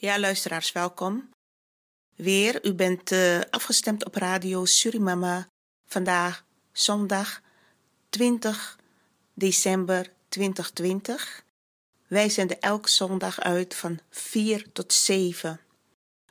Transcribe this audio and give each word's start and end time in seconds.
Ja, 0.00 0.18
luisteraars, 0.18 0.72
welkom. 0.72 1.30
Weer, 2.16 2.66
u 2.66 2.74
bent 2.74 3.12
uh, 3.12 3.40
afgestemd 3.50 4.04
op 4.04 4.14
radio 4.14 4.64
Surimama. 4.64 5.48
Vandaag 5.86 6.44
zondag 6.72 7.40
20 8.08 8.78
december 9.34 10.12
2020. 10.28 11.44
Wij 12.06 12.28
zenden 12.28 12.60
elke 12.60 12.88
zondag 12.88 13.40
uit 13.40 13.74
van 13.74 13.98
4 14.10 14.72
tot 14.72 14.92
7. 14.92 15.60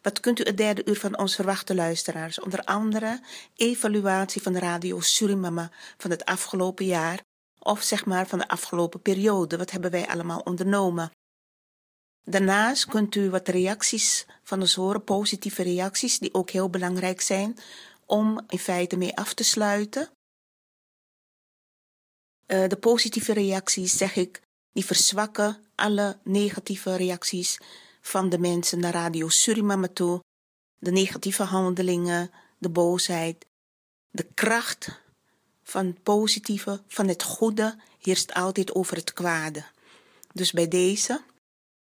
Wat 0.01 0.19
kunt 0.19 0.39
u 0.39 0.43
het 0.43 0.57
derde 0.57 0.85
uur 0.85 0.99
van 0.99 1.17
ons 1.17 1.35
verwachten, 1.35 1.75
luisteraars? 1.75 2.39
Onder 2.39 2.63
andere 2.63 3.21
evaluatie 3.55 4.41
van 4.41 4.57
radio 4.57 4.99
Surimama 4.99 5.71
van 5.97 6.11
het 6.11 6.25
afgelopen 6.25 6.85
jaar. 6.85 7.21
Of 7.59 7.81
zeg 7.81 8.05
maar 8.05 8.27
van 8.27 8.39
de 8.39 8.47
afgelopen 8.47 9.01
periode. 9.01 9.57
Wat 9.57 9.71
hebben 9.71 9.91
wij 9.91 10.07
allemaal 10.07 10.39
ondernomen? 10.39 11.11
Daarnaast 12.29 12.85
kunt 12.85 13.15
u 13.15 13.29
wat 13.29 13.47
reacties 13.47 14.25
van 14.43 14.59
ons 14.59 14.75
horen, 14.75 15.03
positieve 15.03 15.63
reacties, 15.63 16.19
die 16.19 16.33
ook 16.33 16.49
heel 16.49 16.69
belangrijk 16.69 17.21
zijn 17.21 17.57
om 18.05 18.41
in 18.47 18.59
feite 18.59 18.97
mee 18.97 19.15
af 19.15 19.33
te 19.33 19.43
sluiten. 19.43 20.09
Uh, 22.47 22.67
de 22.67 22.77
positieve 22.77 23.33
reacties, 23.33 23.97
zeg 23.97 24.15
ik, 24.15 24.41
die 24.71 24.85
verzwakken 24.85 25.63
alle 25.75 26.19
negatieve 26.23 26.95
reacties 26.95 27.59
van 28.01 28.29
de 28.29 28.39
mensen 28.39 28.79
naar 28.79 28.93
Radio 28.93 29.29
Suriname 29.29 29.93
toe. 29.93 30.23
De 30.79 30.91
negatieve 30.91 31.43
handelingen, 31.43 32.31
de 32.57 32.69
boosheid, 32.69 33.45
de 34.09 34.27
kracht 34.33 35.01
van 35.63 35.85
het 35.85 36.03
positieve, 36.03 36.83
van 36.87 37.07
het 37.07 37.23
goede, 37.23 37.79
heerst 37.99 38.33
altijd 38.33 38.75
over 38.75 38.95
het 38.95 39.13
kwade. 39.13 39.65
Dus 40.33 40.51
bij 40.51 40.67
deze 40.67 41.21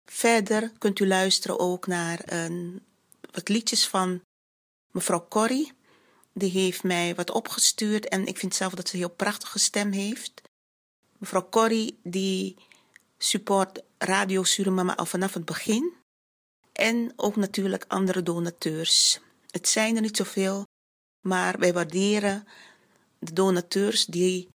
Verder 0.05 0.71
kunt 0.77 0.99
u 0.99 1.07
luisteren 1.07 1.59
ook 1.59 1.87
naar 1.87 2.21
een, 2.25 2.85
wat 3.31 3.49
liedjes 3.49 3.87
van 3.87 4.21
mevrouw 4.91 5.27
Corrie. 5.27 5.73
Die 6.33 6.51
heeft 6.51 6.83
mij 6.83 7.15
wat 7.15 7.31
opgestuurd 7.31 8.07
en 8.07 8.25
ik 8.25 8.37
vind 8.37 8.55
zelf 8.55 8.73
dat 8.73 8.87
ze 8.87 8.93
een 8.93 8.99
heel 8.99 9.09
prachtige 9.09 9.59
stem 9.59 9.91
heeft. 9.91 10.41
Mevrouw 11.17 11.49
Corrie 11.49 11.99
die 12.03 12.55
support 13.17 13.83
Radio 13.97 14.43
Suriname 14.43 14.95
al 14.95 15.05
vanaf 15.05 15.33
het 15.33 15.45
begin. 15.45 15.93
En 16.71 17.13
ook 17.15 17.35
natuurlijk 17.35 17.85
andere 17.87 18.23
donateurs. 18.23 19.19
Het 19.49 19.67
zijn 19.67 19.95
er 19.95 20.01
niet 20.01 20.17
zoveel, 20.17 20.65
maar 21.27 21.59
wij 21.59 21.73
waarderen 21.73 22.47
de 23.19 23.33
donateurs 23.33 24.05
die 24.05 24.49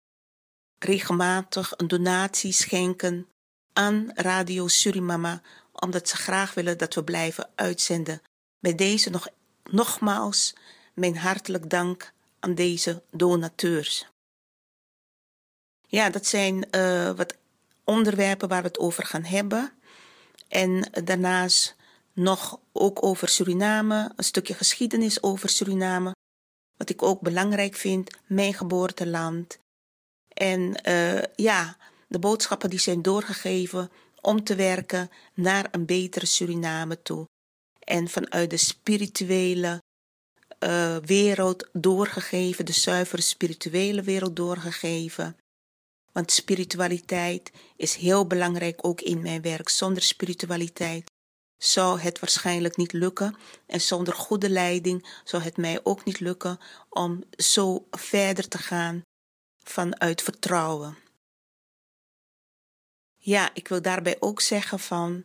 regelmatig 0.78 1.72
een 1.76 1.88
donatie 1.88 2.52
schenken 2.52 3.28
aan 3.72 4.10
Radio 4.14 4.68
Surimama, 4.68 5.42
omdat 5.72 6.08
ze 6.08 6.16
graag 6.16 6.54
willen 6.54 6.78
dat 6.78 6.94
we 6.94 7.04
blijven 7.04 7.50
uitzenden. 7.54 8.22
Bij 8.58 8.74
deze 8.74 9.10
nog, 9.10 9.28
nogmaals 9.64 10.54
mijn 10.94 11.16
hartelijk 11.16 11.70
dank 11.70 12.12
aan 12.40 12.54
deze 12.54 13.02
donateurs. 13.10 14.06
Ja, 15.86 16.10
dat 16.10 16.26
zijn 16.26 16.66
uh, 16.70 17.10
wat 17.10 17.36
onderwerpen 17.84 18.48
waar 18.48 18.62
we 18.62 18.68
het 18.68 18.78
over 18.78 19.04
gaan 19.06 19.24
hebben. 19.24 19.72
En 20.48 20.90
daarnaast 21.04 21.76
nog 22.12 22.60
ook 22.72 23.02
over 23.02 23.28
Suriname, 23.28 24.12
een 24.16 24.24
stukje 24.24 24.54
geschiedenis 24.54 25.22
over 25.22 25.48
Suriname. 25.48 26.14
Wat 26.76 26.90
ik 26.90 27.02
ook 27.02 27.20
belangrijk 27.20 27.74
vind, 27.74 28.10
mijn 28.26 28.54
geboorteland. 28.54 29.58
En 30.28 30.80
uh, 30.88 31.22
ja, 31.34 31.76
de 32.10 32.18
boodschappen 32.18 32.70
die 32.70 32.78
zijn 32.78 33.02
doorgegeven 33.02 33.90
om 34.20 34.44
te 34.44 34.54
werken 34.54 35.10
naar 35.34 35.68
een 35.70 35.86
betere 35.86 36.26
Suriname 36.26 37.02
toe. 37.02 37.28
En 37.78 38.08
vanuit 38.08 38.50
de 38.50 38.56
spirituele 38.56 39.82
uh, 40.64 40.96
wereld 40.96 41.68
doorgegeven, 41.72 42.66
de 42.66 42.72
zuivere 42.72 43.22
spirituele 43.22 44.02
wereld 44.02 44.36
doorgegeven. 44.36 45.36
Want 46.12 46.32
spiritualiteit 46.32 47.50
is 47.76 47.94
heel 47.94 48.26
belangrijk 48.26 48.86
ook 48.86 49.00
in 49.00 49.22
mijn 49.22 49.42
werk. 49.42 49.68
Zonder 49.68 50.02
spiritualiteit 50.02 51.10
zou 51.58 52.00
het 52.00 52.18
waarschijnlijk 52.18 52.76
niet 52.76 52.92
lukken. 52.92 53.36
En 53.66 53.80
zonder 53.80 54.14
goede 54.14 54.50
leiding 54.50 55.20
zou 55.24 55.42
het 55.42 55.56
mij 55.56 55.80
ook 55.82 56.04
niet 56.04 56.20
lukken 56.20 56.58
om 56.88 57.24
zo 57.36 57.86
verder 57.90 58.48
te 58.48 58.58
gaan 58.58 59.02
vanuit 59.64 60.22
vertrouwen. 60.22 60.96
Ja, 63.22 63.50
ik 63.54 63.68
wil 63.68 63.82
daarbij 63.82 64.16
ook 64.20 64.40
zeggen 64.40 64.78
van 64.78 65.24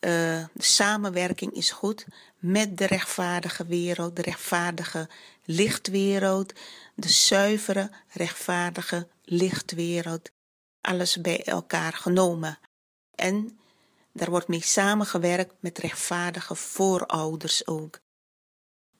uh, 0.00 0.44
de 0.52 0.62
samenwerking 0.62 1.52
is 1.52 1.70
goed 1.70 2.06
met 2.38 2.78
de 2.78 2.86
rechtvaardige 2.86 3.66
wereld, 3.66 4.16
de 4.16 4.22
rechtvaardige 4.22 5.08
lichtwereld, 5.44 6.52
de 6.94 7.08
zuivere, 7.08 7.90
rechtvaardige 8.08 9.08
lichtwereld. 9.24 10.30
Alles 10.80 11.20
bij 11.20 11.44
elkaar 11.44 11.92
genomen. 11.92 12.58
En 13.14 13.58
daar 14.12 14.30
wordt 14.30 14.48
mee 14.48 14.62
samengewerkt 14.62 15.54
met 15.60 15.78
rechtvaardige 15.78 16.54
voorouders 16.54 17.66
ook. 17.66 17.98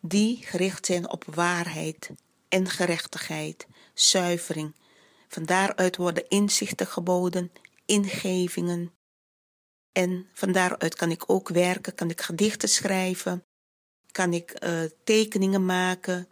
Die 0.00 0.38
gericht 0.42 0.86
zijn 0.86 1.10
op 1.10 1.24
waarheid 1.24 2.10
en 2.48 2.68
gerechtigheid, 2.68 3.66
zuivering. 3.94 4.74
Van 5.28 5.44
daaruit 5.44 5.96
worden 5.96 6.28
inzichten 6.28 6.86
geboden 6.86 7.50
ingevingen. 7.90 8.94
En 9.92 10.26
van 10.32 10.52
daaruit 10.52 10.94
kan 10.94 11.10
ik 11.10 11.22
ook 11.26 11.48
werken, 11.48 11.94
kan 11.94 12.10
ik 12.10 12.20
gedichten 12.20 12.68
schrijven, 12.68 13.44
kan 14.10 14.32
ik 14.32 14.64
uh, 14.64 14.80
tekeningen 15.04 15.64
maken, 15.64 16.28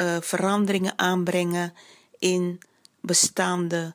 uh, 0.00 0.16
veranderingen 0.20 0.98
aanbrengen 0.98 1.74
in 2.18 2.60
bestaande 3.00 3.94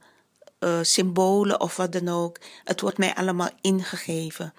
uh, 0.60 0.80
symbolen 0.82 1.60
of 1.60 1.76
wat 1.76 1.92
dan 1.92 2.08
ook. 2.08 2.40
Het 2.64 2.82
wordt 2.82 2.98
mij 2.98 3.16
allemaal 3.16 3.50
ingegeven. 3.62 4.54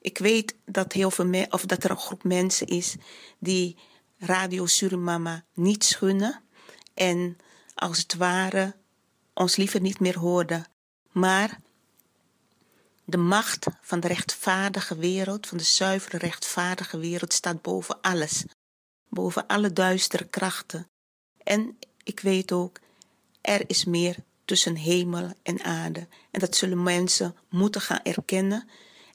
Ik 0.00 0.18
weet 0.18 0.54
dat, 0.64 0.92
heel 0.92 1.10
veel 1.10 1.46
of 1.50 1.66
dat 1.66 1.84
er 1.84 1.90
een 1.90 1.96
groep 1.96 2.24
mensen 2.24 2.66
is 2.66 2.96
die 3.38 3.76
Radio 4.18 4.66
Surimama 4.66 5.44
niet 5.54 5.84
schunnen 5.84 6.42
en 6.94 7.36
als 7.74 7.98
het 7.98 8.14
ware 8.14 8.76
ons 9.34 9.56
liever 9.56 9.80
niet 9.80 10.00
meer 10.00 10.18
hoorden. 10.18 10.66
Maar 11.12 11.60
de 13.04 13.16
macht 13.16 13.66
van 13.80 14.00
de 14.00 14.08
rechtvaardige 14.08 14.96
wereld, 14.96 15.46
van 15.46 15.58
de 15.58 15.64
zuivere 15.64 16.18
rechtvaardige 16.18 16.98
wereld, 16.98 17.32
staat 17.32 17.62
boven 17.62 18.00
alles. 18.00 18.44
Boven 19.08 19.46
alle 19.46 19.72
duistere 19.72 20.24
krachten. 20.24 20.88
En 21.42 21.78
ik 22.02 22.20
weet 22.20 22.52
ook, 22.52 22.78
er 23.40 23.70
is 23.70 23.84
meer 23.84 24.16
tussen 24.44 24.76
hemel 24.76 25.32
en 25.42 25.64
aarde. 25.64 26.06
En 26.30 26.40
dat 26.40 26.56
zullen 26.56 26.82
mensen 26.82 27.36
moeten 27.48 27.80
gaan 27.80 28.00
erkennen 28.02 28.68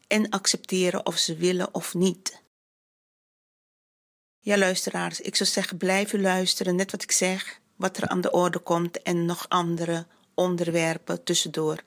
en 0.07 0.29
accepteren 0.29 1.05
of 1.05 1.17
ze 1.17 1.35
willen 1.35 1.73
of 1.73 1.93
niet. 1.93 2.41
Ja, 4.39 4.57
luisteraars, 4.57 5.21
ik 5.21 5.35
zou 5.35 5.49
zeggen, 5.49 5.77
blijf 5.77 6.13
u 6.13 6.21
luisteren, 6.21 6.75
net 6.75 6.91
wat 6.91 7.03
ik 7.03 7.11
zeg, 7.11 7.59
wat 7.75 7.97
er 7.97 8.07
aan 8.07 8.21
de 8.21 8.31
orde 8.31 8.59
komt 8.59 9.01
en 9.01 9.25
nog 9.25 9.49
andere 9.49 10.05
onderwerpen 10.35 11.23
tussendoor. 11.23 11.83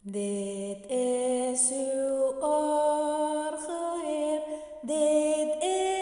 Dit 0.00 0.90
is 0.90 1.70
uw 1.70 2.40
orgel, 2.40 4.00
Heer, 4.04 4.40
dit 4.82 5.62
is 5.62 5.93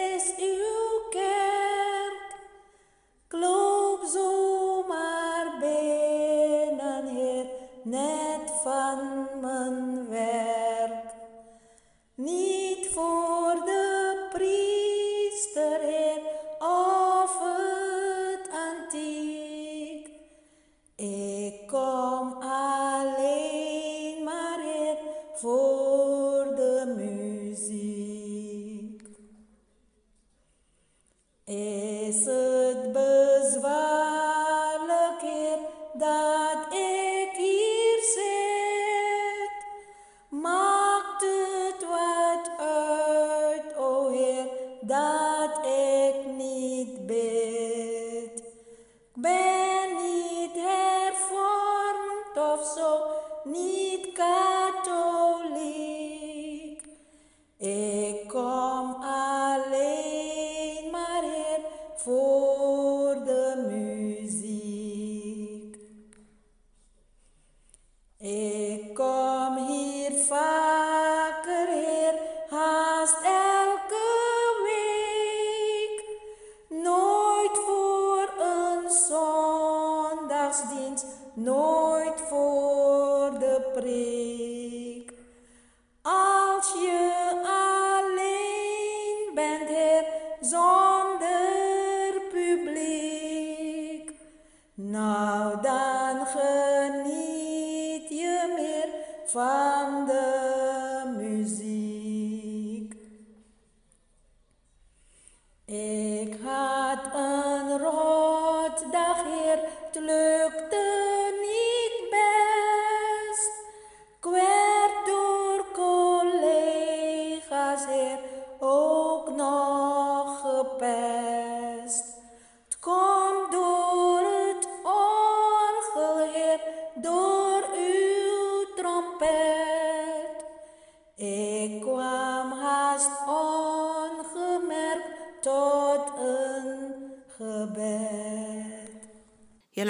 no 81.36 81.71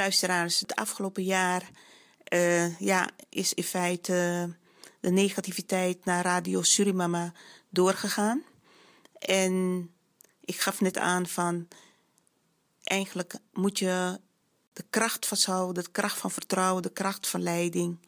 luisteraars, 0.03 0.61
het 0.61 0.75
afgelopen 0.75 1.25
jaar 1.25 1.71
uh, 2.33 2.79
ja, 2.79 3.11
is 3.29 3.55
in 3.55 3.63
feite 3.65 4.49
de 5.01 5.11
negativiteit 5.11 6.05
naar 6.05 6.25
Radio 6.25 6.63
Surimama 6.63 7.33
doorgegaan. 7.69 8.43
En 9.19 9.55
ik 10.41 10.61
gaf 10.61 10.81
net 10.81 10.99
aan 10.99 11.27
van, 11.27 11.69
eigenlijk 12.83 13.35
moet 13.53 13.79
je 13.79 14.21
de 14.73 14.85
kracht 14.91 15.27
vasthouden, 15.27 15.85
de 15.85 15.91
kracht 15.91 16.19
van 16.19 16.31
vertrouwen, 16.31 16.83
de 16.83 16.93
kracht 16.93 17.29
van 17.29 17.43
leiding, 17.43 17.99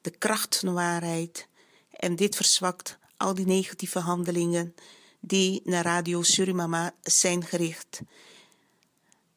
de 0.00 0.10
kracht 0.10 0.56
van 0.58 0.74
waarheid. 0.74 1.48
En 1.90 2.16
dit 2.16 2.36
verzwakt 2.36 2.98
al 3.16 3.34
die 3.34 3.46
negatieve 3.46 3.98
handelingen 3.98 4.74
die 5.20 5.60
naar 5.64 5.84
Radio 5.84 6.22
Surimama 6.22 6.94
zijn 7.02 7.44
gericht. 7.44 8.00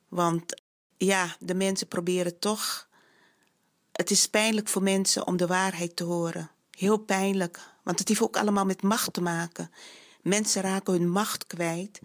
Want 0.07 0.60
ja, 1.05 1.35
de 1.39 1.55
mensen 1.55 1.87
proberen 1.87 2.39
toch. 2.39 2.89
Het 3.91 4.11
is 4.11 4.27
pijnlijk 4.27 4.67
voor 4.67 4.83
mensen 4.83 5.27
om 5.27 5.37
de 5.37 5.47
waarheid 5.47 5.95
te 5.95 6.03
horen. 6.03 6.51
Heel 6.71 6.97
pijnlijk, 6.97 7.59
want 7.83 7.99
het 7.99 8.07
heeft 8.07 8.21
ook 8.21 8.37
allemaal 8.37 8.65
met 8.65 8.81
macht 8.81 9.13
te 9.13 9.21
maken. 9.21 9.71
Mensen 10.21 10.61
raken 10.61 10.93
hun 10.93 11.09
macht 11.09 11.47
kwijt 11.47 11.99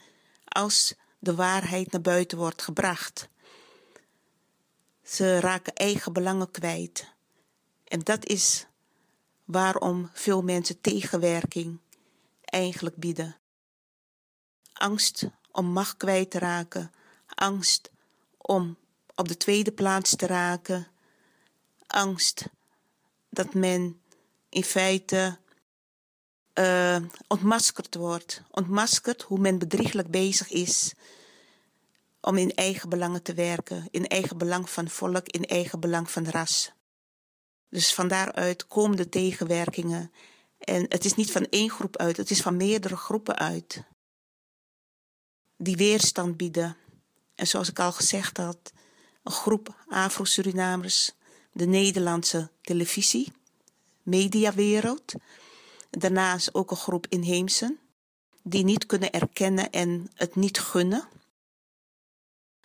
als 0.44 0.94
de 1.19 1.34
waarheid 1.34 1.93
naar 1.93 2.00
buiten 2.00 2.38
wordt 2.38 2.62
gebracht. 2.62 3.28
Ze 5.02 5.40
raken 5.40 5.75
eigen 5.75 6.12
belangen 6.12 6.50
kwijt. 6.50 7.14
En 7.84 8.00
dat 8.00 8.26
is 8.26 8.66
waarom 9.44 10.10
veel 10.12 10.43
mensen 10.43 10.81
tegenwerking 10.81 11.81
eigenlijk 12.40 12.96
bieden. 12.96 13.37
Angst 14.72 15.28
om 15.50 15.66
macht 15.66 15.96
kwijt 15.96 16.31
te 16.31 16.38
raken, 16.38 16.93
angst 17.26 17.90
om 18.37 18.76
op 19.16 19.28
de 19.28 19.36
tweede 19.36 19.72
plaats 19.72 20.16
te 20.16 20.26
raken, 20.26 20.86
angst 21.86 22.48
dat 23.30 23.54
men 23.54 24.00
in 24.48 24.64
feite 24.64 25.38
uh, 26.54 26.96
ontmaskerd 27.26 27.94
wordt. 27.94 28.42
Ontmaskerd 28.50 29.22
hoe 29.22 29.38
men 29.38 29.58
bedrieglijk 29.58 30.10
bezig 30.10 30.50
is 30.50 30.94
om 32.20 32.36
in 32.36 32.54
eigen 32.54 32.88
belangen 32.88 33.22
te 33.22 33.34
werken, 33.34 33.88
in 33.90 34.06
eigen 34.06 34.38
belang 34.38 34.70
van 34.70 34.88
volk, 34.88 35.28
in 35.28 35.44
eigen 35.44 35.80
belang 35.80 36.10
van 36.10 36.28
ras. 36.28 36.72
Dus 37.69 37.94
van 37.94 38.08
daaruit 38.08 38.66
komen 38.66 38.96
de 38.96 39.08
tegenwerkingen. 39.08 40.12
En 40.58 40.86
het 40.88 41.04
is 41.04 41.14
niet 41.14 41.32
van 41.32 41.46
één 41.50 41.70
groep 41.70 41.96
uit, 41.96 42.16
het 42.16 42.30
is 42.30 42.40
van 42.40 42.56
meerdere 42.56 42.96
groepen 42.96 43.36
uit. 43.36 43.82
Die 45.56 45.76
weerstand 45.76 46.36
bieden. 46.36 46.76
En 47.34 47.46
zoals 47.46 47.69
ik 47.69 47.78
al 47.78 47.92
gezegd 47.92 48.36
had, 48.36 48.72
een 49.26 49.32
groep 49.32 49.75
Afro-Surinamers, 49.88 51.12
de 51.52 51.67
Nederlandse 51.67 52.50
televisie, 52.61 53.32
mediawereld. 54.02 55.12
Daarnaast 55.90 56.55
ook 56.55 56.70
een 56.70 56.76
groep 56.76 57.06
inheemsen, 57.08 57.78
die 58.43 58.64
niet 58.64 58.87
kunnen 58.87 59.11
erkennen 59.11 59.70
en 59.70 60.11
het 60.14 60.34
niet 60.34 60.58
gunnen. 60.58 61.08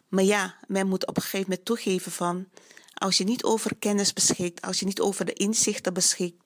Maar 0.08 0.24
ja, 0.24 0.58
men 0.68 0.88
moet 0.88 1.08
op 1.08 1.16
een 1.16 1.22
gegeven 1.22 1.50
moment 1.50 1.66
toegeven 1.66 2.12
van, 2.12 2.48
als 2.94 3.18
je 3.18 3.24
niet 3.24 3.44
over 3.44 3.76
kennis 3.76 4.14
beschikt, 4.14 4.62
als 4.62 4.80
je 4.80 4.86
niet 4.86 5.00
over 5.00 5.26
de 5.26 5.34
inzichten 5.34 5.94
beschikt, 5.94 6.44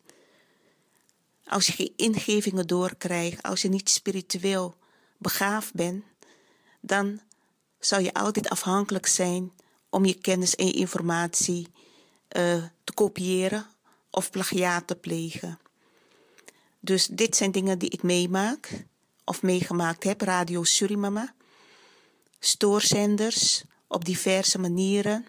als 1.46 1.68
je 1.68 1.74
geen 1.74 1.94
ingevingen 1.96 2.68
doorkrijgt, 2.68 3.44
als 3.44 3.62
je 3.62 3.70
niet 3.70 3.90
spiritueel 3.90 4.76
begaafd 5.18 5.74
bent, 5.74 6.04
dan 6.82 7.22
zou 7.80 8.02
je 8.02 8.14
altijd 8.14 8.50
afhankelijk 8.50 9.06
zijn 9.06 9.52
om 9.96 10.06
je 10.06 10.14
kennis 10.14 10.56
en 10.56 10.74
informatie 10.74 11.68
uh, 12.38 12.64
te 12.84 12.94
kopiëren 12.94 13.66
of 14.10 14.30
plagiaat 14.30 14.88
te 14.88 14.96
plegen. 14.96 15.60
Dus 16.80 17.08
dit 17.08 17.36
zijn 17.36 17.52
dingen 17.52 17.80
die 17.80 17.90
ik 17.90 18.04
meemaak 18.04 18.86
of 19.26 19.42
meegemaakt 19.42 20.04
heb. 20.04 20.22
Radio 20.22 20.64
Surimama, 20.64 21.34
stoorzenders 22.40 23.64
op 23.88 24.06
diverse 24.06 24.60
manieren 24.60 25.26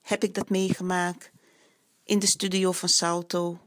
heb 0.00 0.22
ik 0.22 0.34
dat 0.34 0.48
meegemaakt. 0.48 1.30
In 2.04 2.18
de 2.18 2.26
studio 2.26 2.72
van 2.72 2.88
Salto, 2.88 3.58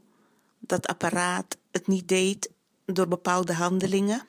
dat 0.58 0.86
apparaat 0.86 1.56
het 1.70 1.86
niet 1.86 2.08
deed 2.08 2.50
door 2.84 3.08
bepaalde 3.08 3.52
handelingen. 3.52 4.26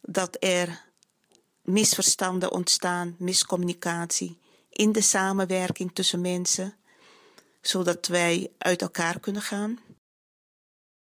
Dat 0.00 0.36
er 0.40 0.84
misverstanden 1.62 2.52
ontstaan, 2.52 3.16
miscommunicatie 3.18 4.42
in 4.74 4.92
de 4.92 5.00
samenwerking 5.00 5.94
tussen 5.94 6.20
mensen, 6.20 6.76
zodat 7.60 8.06
wij 8.06 8.52
uit 8.58 8.82
elkaar 8.82 9.20
kunnen 9.20 9.42
gaan. 9.42 9.80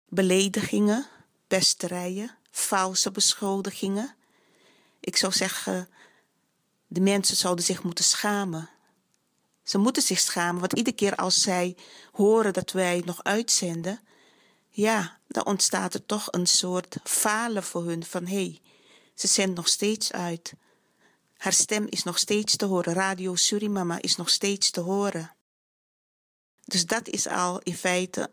Beledigingen, 0.10 1.08
pesterijen, 1.48 2.38
valse 2.52 3.12
beschuldigingen. 3.12 4.16
Ik 5.00 5.18
zou 5.18 5.34
zeggen, 5.34 5.90
de 6.88 7.02
mensen 7.02 7.36
zouden 7.36 7.66
zich 7.66 7.84
moeten 7.84 8.06
schamen. 8.06 8.70
Ze 9.64 9.78
moeten 9.78 10.04
zich 10.04 10.20
schamen, 10.20 10.60
want 10.60 10.74
iedere 10.74 10.96
keer 10.96 11.16
als 11.16 11.42
zij 11.42 11.76
horen 12.12 12.54
dat 12.54 12.72
wij 12.72 13.02
nog 13.06 13.24
uitzenden, 13.24 14.00
ja, 14.70 15.20
dan 15.28 15.46
ontstaat 15.46 15.94
er 15.94 16.06
toch 16.06 16.28
een 16.32 16.48
soort 16.48 16.98
falen 17.04 17.64
voor 17.64 17.84
hun 17.84 18.06
van 18.06 18.26
hé, 18.26 18.36
hey, 18.36 18.62
ze 19.14 19.28
zendt 19.28 19.56
nog 19.56 19.68
steeds 19.68 20.12
uit. 20.12 20.54
Haar 21.46 21.54
stem 21.54 21.86
is 21.90 22.04
nog 22.04 22.18
steeds 22.18 22.56
te 22.56 22.66
horen. 22.66 22.94
Radio 22.94 23.36
Surimama 23.36 24.02
is 24.02 24.16
nog 24.16 24.30
steeds 24.30 24.72
te 24.72 24.80
horen. 24.80 25.36
Dus 26.64 26.86
dat 26.86 27.08
is 27.08 27.28
al 27.28 27.60
in 27.60 27.76
feite 27.76 28.32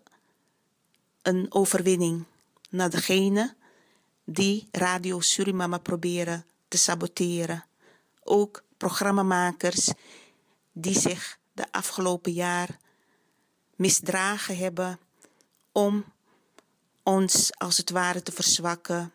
een 1.23 1.47
overwinning 1.49 2.25
naar 2.71 2.91
degene 2.91 3.55
die 4.25 4.69
Radio 4.71 5.21
Surimama 5.21 5.79
proberen 5.79 6.45
te 6.69 6.79
saboteren. 6.79 7.65
Ook 8.23 8.63
programmamakers 8.77 9.91
die 10.73 10.99
zich 10.99 11.39
de 11.53 11.73
afgelopen 11.73 12.33
jaar 12.33 12.79
misdragen 13.77 14.57
hebben 14.57 14.99
om 15.73 16.05
ons 17.03 17.51
als 17.59 17.77
het 17.77 17.91
ware 17.91 18.23
te 18.23 18.33
verzwakken, 18.33 19.13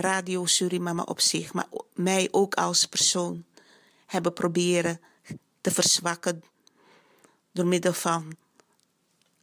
Radio 0.00 0.46
Surimama 0.46 1.02
op 1.02 1.20
zich, 1.20 1.52
maar 1.52 1.68
mij 1.94 2.28
ook 2.30 2.54
als 2.54 2.86
persoon 2.86 3.44
hebben 4.06 4.32
proberen 4.32 5.00
te 5.60 5.70
verzwakken 5.70 6.42
door 7.52 7.66
middel 7.66 7.92
van 7.92 8.36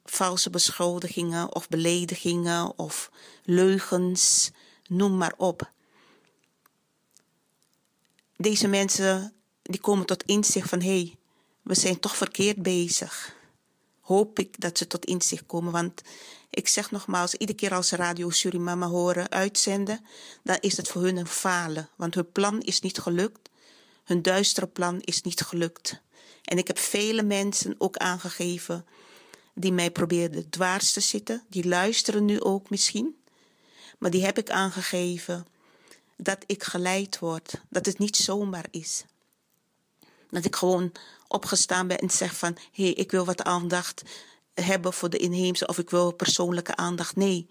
valse 0.05 0.49
beschuldigingen 0.49 1.55
of 1.55 1.67
beledigingen 1.67 2.77
of 2.79 3.11
leugens, 3.43 4.51
noem 4.87 5.17
maar 5.17 5.33
op. 5.37 5.71
Deze 8.35 8.67
mensen 8.67 9.33
die 9.61 9.79
komen 9.79 10.05
tot 10.05 10.23
inzicht 10.23 10.69
van 10.69 10.81
hé, 10.81 10.87
hey, 10.87 11.15
we 11.61 11.75
zijn 11.75 11.99
toch 11.99 12.15
verkeerd 12.15 12.63
bezig. 12.63 13.35
Hoop 13.99 14.39
ik 14.39 14.59
dat 14.59 14.77
ze 14.77 14.87
tot 14.87 15.05
inzicht 15.05 15.45
komen, 15.45 15.71
want 15.71 16.01
ik 16.49 16.67
zeg 16.67 16.91
nogmaals, 16.91 17.33
iedere 17.33 17.57
keer 17.57 17.73
als 17.73 17.91
Radio 17.91 18.29
Surimama 18.29 18.87
horen 18.87 19.31
uitzenden, 19.31 20.05
dan 20.43 20.57
is 20.59 20.77
het 20.77 20.87
voor 20.87 21.01
hun 21.01 21.17
een 21.17 21.27
falen. 21.27 21.89
Want 21.95 22.15
hun 22.15 22.31
plan 22.31 22.61
is 22.61 22.81
niet 22.81 22.97
gelukt. 22.97 23.49
Hun 24.03 24.21
duistere 24.21 24.67
plan 24.67 25.01
is 25.01 25.21
niet 25.21 25.41
gelukt. 25.41 26.01
En 26.43 26.57
ik 26.57 26.67
heb 26.67 26.79
vele 26.79 27.23
mensen 27.23 27.75
ook 27.77 27.97
aangegeven 27.97 28.85
die 29.53 29.71
mij 29.71 29.91
probeerden 29.91 30.49
dwars 30.49 30.91
te 30.91 30.99
zitten. 30.99 31.43
Die 31.49 31.67
luisteren 31.67 32.25
nu 32.25 32.41
ook 32.41 32.69
misschien. 32.69 33.15
Maar 33.97 34.11
die 34.11 34.25
heb 34.25 34.37
ik 34.37 34.49
aangegeven 34.49 35.47
dat 36.17 36.43
ik 36.45 36.63
geleid 36.63 37.19
word. 37.19 37.61
Dat 37.69 37.85
het 37.85 37.97
niet 37.97 38.15
zomaar 38.15 38.65
is. 38.71 39.03
Dat 40.29 40.45
ik 40.45 40.55
gewoon 40.55 40.91
opgestaan 41.27 41.87
ben 41.87 41.97
en 41.97 42.09
zeg 42.09 42.35
van... 42.37 42.57
hé, 42.71 42.83
hey, 42.83 42.93
ik 42.93 43.11
wil 43.11 43.25
wat 43.25 43.43
aandacht 43.43 44.01
hebben 44.61 44.93
voor 44.93 45.09
de 45.09 45.17
inheemse 45.17 45.67
of 45.67 45.77
ik 45.77 45.89
wil 45.89 46.11
persoonlijke 46.11 46.75
aandacht. 46.75 47.15
Nee, 47.15 47.49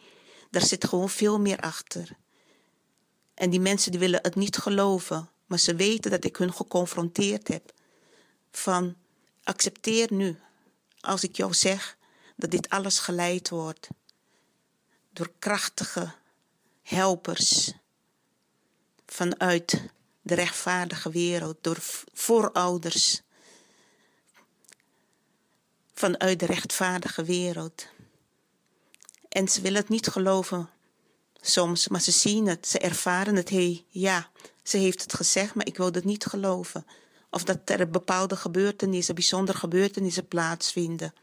daar 0.50 0.66
zit 0.66 0.84
gewoon 0.84 1.10
veel 1.10 1.40
meer 1.40 1.60
achter. 1.60 2.16
En 3.34 3.50
die 3.50 3.60
mensen 3.60 3.90
die 3.90 4.00
willen 4.00 4.20
het 4.22 4.34
niet 4.34 4.56
geloven, 4.56 5.30
maar 5.46 5.58
ze 5.58 5.74
weten 5.74 6.10
dat 6.10 6.24
ik 6.24 6.36
hun 6.36 6.52
geconfronteerd 6.52 7.48
heb. 7.48 7.72
Van 8.50 8.96
accepteer 9.42 10.12
nu, 10.12 10.38
als 11.00 11.22
ik 11.22 11.36
jou 11.36 11.54
zeg 11.54 11.96
dat 12.36 12.50
dit 12.50 12.68
alles 12.68 12.98
geleid 12.98 13.48
wordt 13.48 13.88
door 15.12 15.32
krachtige 15.38 16.12
helpers 16.82 17.72
vanuit 19.06 19.90
de 20.22 20.34
rechtvaardige 20.34 21.10
wereld, 21.10 21.56
door 21.60 21.76
voorouders 22.12 23.22
vanuit 25.94 26.40
de 26.40 26.46
rechtvaardige 26.46 27.24
wereld. 27.24 27.86
En 29.28 29.48
ze 29.48 29.60
willen 29.60 29.80
het 29.80 29.88
niet 29.88 30.06
geloven 30.06 30.70
soms, 31.40 31.88
maar 31.88 32.00
ze 32.00 32.10
zien 32.10 32.46
het, 32.46 32.68
ze 32.68 32.78
ervaren 32.78 33.36
het. 33.36 33.50
Hey, 33.50 33.84
ja, 33.88 34.30
ze 34.62 34.76
heeft 34.76 35.02
het 35.02 35.14
gezegd, 35.14 35.54
maar 35.54 35.66
ik 35.66 35.76
wil 35.76 35.92
het 35.92 36.04
niet 36.04 36.24
geloven. 36.24 36.86
Of 37.30 37.44
dat 37.44 37.58
er 37.64 37.90
bepaalde 37.90 38.36
gebeurtenissen, 38.36 39.14
bijzondere 39.14 39.58
gebeurtenissen 39.58 40.28
plaatsvinden. 40.28 41.14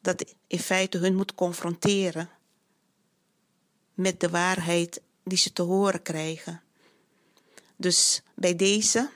Dat 0.00 0.34
in 0.46 0.58
feite 0.58 0.98
hun 0.98 1.14
moet 1.14 1.34
confronteren 1.34 2.30
met 3.94 4.20
de 4.20 4.28
waarheid 4.28 5.00
die 5.24 5.38
ze 5.38 5.52
te 5.52 5.62
horen 5.62 6.02
krijgen. 6.02 6.62
Dus 7.76 8.22
bij 8.34 8.56
deze, 8.56 9.10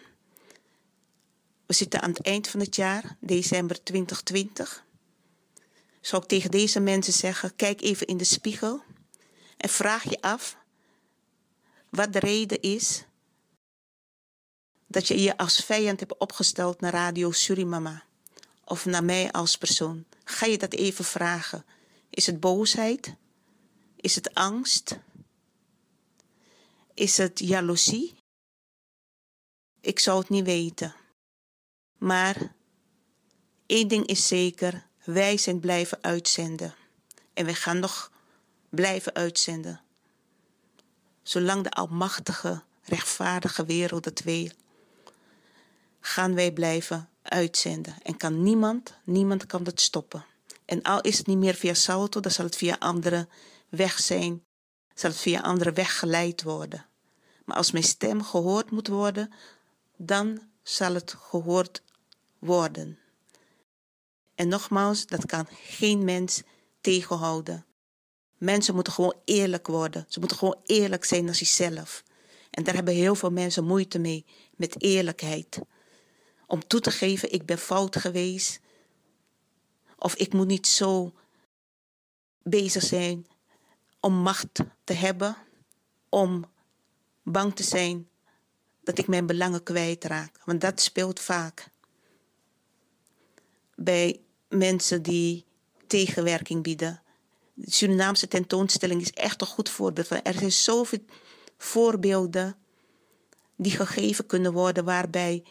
we 1.67 1.75
zitten 1.75 2.01
aan 2.03 2.11
het 2.11 2.23
eind 2.23 2.49
van 2.49 2.61
het 2.61 2.77
jaar, 2.77 3.17
december 3.21 3.83
2020, 3.83 4.85
zou 6.01 6.23
ik 6.23 6.29
tegen 6.29 6.51
deze 6.51 6.81
mensen 6.81 7.13
zeggen: 7.13 7.57
kijk 7.57 7.81
even 7.81 8.07
in 8.07 8.17
de 8.17 8.25
spiegel 8.25 8.83
en 9.57 9.69
vraag 9.69 10.03
je 10.03 10.21
af 10.21 10.57
wat 11.91 12.13
de 12.13 12.19
reden 12.19 12.61
is 12.61 13.05
dat 14.87 15.09
je 15.09 15.23
je 15.23 15.37
als 15.37 15.65
vijand 15.65 16.01
hebt 16.01 16.19
opgesteld 16.19 16.81
naar 16.81 16.93
Radio 16.93 17.31
Surimama 17.31 18.05
of 18.65 18.85
naar 18.85 19.05
mij 19.05 19.33
als 19.33 19.59
persoon. 19.59 20.05
Ga 20.25 20.47
je 20.47 20.59
dat 20.59 20.73
even 20.73 21.05
vragen? 21.05 21.65
Is 22.11 22.27
het 22.27 22.41
boosheid? 22.41 23.15
Is 23.97 24.15
het 24.15 24.35
angst? 24.35 24.99
Is 26.95 27.17
het 27.17 27.39
jaloezie? 27.39 28.15
Ik 29.81 29.99
zou 29.99 30.19
het 30.19 30.29
niet 30.29 30.45
weten. 30.45 30.95
Maar 31.99 32.55
één 33.67 33.89
ding 33.89 34.07
is 34.07 34.27
zeker: 34.27 34.87
wij 35.05 35.37
zijn 35.37 35.61
blijven 35.61 35.99
uitzenden. 36.01 36.75
En 37.35 37.47
we 37.47 37.55
gaan 37.55 37.79
nog 37.79 38.11
blijven 38.69 39.15
uitzenden. 39.15 39.81
Zolang 41.23 41.63
de 41.63 41.71
almachtige, 41.71 42.63
rechtvaardige 42.83 43.65
wereld 43.65 44.05
het 44.05 44.23
wil, 44.23 44.51
gaan 46.01 46.35
wij 46.35 46.53
blijven 46.53 47.09
uitzenden. 47.23 47.95
En 48.03 48.17
kan 48.17 48.43
niemand, 48.43 48.95
niemand 49.05 49.47
kan 49.47 49.65
dat 49.65 49.81
stoppen. 49.81 50.25
En 50.65 50.83
al 50.83 51.01
is 51.01 51.19
het 51.19 51.27
niet 51.27 51.39
meer 51.39 51.55
via 51.55 51.75
Salto, 51.75 52.21
dan 52.21 52.31
zal 52.31 52.45
het 52.45 52.57
via 52.57 52.77
andere 52.79 53.29
weg 53.69 53.99
zijn, 53.99 54.45
zal 54.95 55.11
het 55.11 55.19
via 55.19 55.41
andere 55.41 55.73
weg 55.73 55.99
geleid 55.99 56.43
worden. 56.43 56.87
Maar 57.45 57.57
als 57.57 57.71
mijn 57.71 57.85
stem 57.85 58.23
gehoord 58.23 58.71
moet 58.71 58.89
worden, 58.89 59.33
dan 59.97 60.41
zal 60.63 60.95
het 60.95 61.15
gehoord 61.19 61.83
worden. 62.39 62.99
En 64.35 64.49
nogmaals, 64.49 65.07
dat 65.07 65.27
kan 65.27 65.47
geen 65.51 66.05
mens 66.05 66.43
tegenhouden. 66.81 67.67
Mensen 68.39 68.75
moeten 68.75 68.93
gewoon 68.93 69.15
eerlijk 69.25 69.67
worden. 69.67 70.05
Ze 70.09 70.19
moeten 70.19 70.39
gewoon 70.39 70.61
eerlijk 70.65 71.05
zijn 71.05 71.25
naar 71.25 71.35
zichzelf. 71.35 72.03
En 72.51 72.65
daar 72.65 72.75
hebben 72.75 72.95
heel 72.95 73.15
veel 73.15 73.31
mensen 73.31 73.65
moeite 73.65 73.99
mee, 73.99 74.25
met 74.57 74.83
eerlijkheid. 74.83 75.59
Om 76.47 76.67
toe 76.67 76.81
te 76.81 76.91
geven, 76.91 77.33
ik 77.33 77.47
ben 77.47 77.59
fout 77.59 77.97
geweest. 77.97 78.61
Of 79.99 80.15
ik 80.15 80.33
moet 80.33 80.47
niet 80.47 80.67
zo 80.67 81.13
bezig 82.43 82.83
zijn 82.83 83.27
om 84.01 84.15
macht 84.15 84.49
te 84.85 84.93
hebben. 84.93 85.37
Om 86.09 86.45
bang 87.23 87.57
te 87.57 87.63
zijn 87.63 88.09
dat 88.83 88.99
ik 88.99 89.07
mijn 89.07 89.27
belangen 89.27 89.63
kwijtraak. 89.63 90.39
Want 90.45 90.61
dat 90.61 90.81
speelt 90.81 91.21
vaak 91.21 91.69
bij 93.77 94.21
mensen 94.49 95.03
die 95.03 95.45
tegenwerking 95.87 96.63
bieden. 96.63 97.03
De 97.55 97.71
Surinaamse 97.71 98.29
tentoonstelling 98.29 99.01
is 99.01 99.13
echt 99.13 99.41
een 99.41 99.47
goed 99.47 99.69
voorbeeld. 99.69 100.11
Er 100.11 100.35
zijn 100.35 100.53
zoveel 100.53 101.05
voorbeelden 101.59 102.57
die 103.57 103.73
gegeven 103.73 104.27
kunnen 104.27 104.53
worden 104.53 104.85
waarbij 104.85 105.43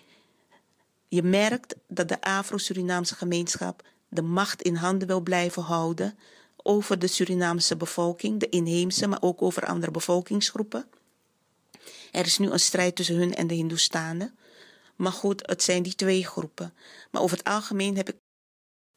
je 1.08 1.24
merkt 1.24 1.76
dat 1.88 2.08
de 2.08 2.22
Afro-Surinaamse 2.22 3.16
gemeenschap 3.16 3.84
de 4.10 4.22
macht 4.22 4.62
in 4.62 4.76
handen 4.76 5.08
wil 5.08 5.22
blijven 5.22 5.64
houden 5.64 6.18
over 6.56 7.00
de 7.00 7.08
Surinaamse 7.08 7.78
bevolking, 7.78 8.40
de 8.40 8.50
inheemse, 8.50 9.08
maar 9.08 9.22
ook 9.22 9.42
over 9.42 9.66
andere 9.66 9.92
bevolkingsgroepen. 9.92 10.88
Er 12.12 12.26
is 12.26 12.38
nu 12.38 12.50
een 12.50 12.60
strijd 12.60 12.96
tussen 12.96 13.16
hun 13.16 13.36
en 13.36 13.48
de 13.48 13.54
Hindoestanen. 13.54 14.38
Maar 14.96 15.12
goed, 15.12 15.48
het 15.48 15.64
zijn 15.64 15.84
die 15.84 15.96
twee 15.96 16.26
groepen. 16.26 16.74
Maar 17.12 17.22
over 17.22 17.38
het 17.38 17.48
algemeen 17.48 17.96
heb 17.96 18.10
ik 18.10 18.16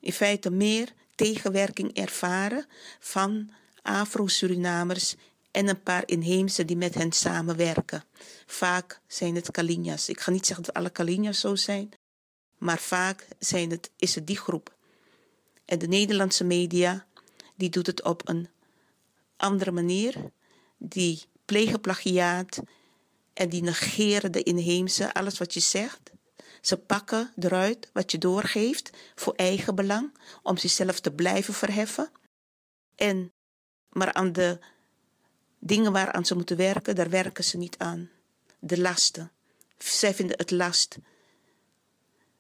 in 0.01 0.13
feite 0.13 0.51
meer 0.51 0.93
tegenwerking 1.15 1.95
ervaren 1.95 2.67
van 2.99 3.51
Afro-Surinamers 3.83 5.15
en 5.51 5.69
een 5.69 5.83
paar 5.83 6.03
inheemse 6.07 6.65
die 6.65 6.77
met 6.77 6.95
hen 6.95 7.13
samenwerken. 7.13 8.05
Vaak 8.47 9.01
zijn 9.07 9.35
het 9.35 9.51
Kalinjas. 9.51 10.09
Ik 10.09 10.21
ga 10.21 10.31
niet 10.31 10.47
zeggen 10.47 10.65
dat 10.65 10.75
alle 10.75 10.91
Kalinjas 10.91 11.41
zo 11.41 11.55
zijn, 11.55 11.91
maar 12.59 12.79
vaak 12.79 13.27
zijn 13.39 13.71
het, 13.71 13.91
is 13.97 14.15
het 14.15 14.27
die 14.27 14.37
groep. 14.37 14.77
En 15.65 15.79
de 15.79 15.89
Nederlandse 15.89 16.45
media, 16.45 17.07
die 17.57 17.71
doet 17.71 17.87
het 17.87 18.05
op 18.05 18.29
een 18.29 18.49
andere 19.37 19.71
manier. 19.71 20.15
Die 20.77 21.23
plegen 21.45 21.81
plagiaat 21.81 22.61
en 23.39 23.49
die 23.49 23.63
negeren 23.63 24.33
de 24.33 24.43
inheemse, 24.43 25.15
alles 25.15 25.39
wat 25.39 25.55
je 25.55 25.61
zegt. 25.61 26.11
Ze 26.61 26.77
pakken 26.77 27.33
eruit 27.39 27.91
wat 27.93 28.11
je 28.11 28.19
doorgeeft 28.19 28.91
voor 29.15 29.33
eigen 29.35 29.75
belang, 29.75 30.19
om 30.43 30.57
zichzelf 30.57 31.01
te 31.01 31.13
blijven 31.13 31.55
verheffen. 31.55 32.11
En, 32.95 33.33
maar 33.89 34.13
aan 34.13 34.33
de 34.33 34.59
dingen 35.59 35.93
waaraan 35.93 36.25
ze 36.25 36.35
moeten 36.35 36.57
werken, 36.57 36.95
daar 36.95 37.11
werken 37.11 37.45
ze 37.45 37.57
niet 37.57 37.79
aan. 37.79 38.11
De 38.59 38.81
lasten. 38.81 39.31
Zij 39.79 40.15
vinden 40.15 40.39
het 40.39 40.51
last 40.51 40.99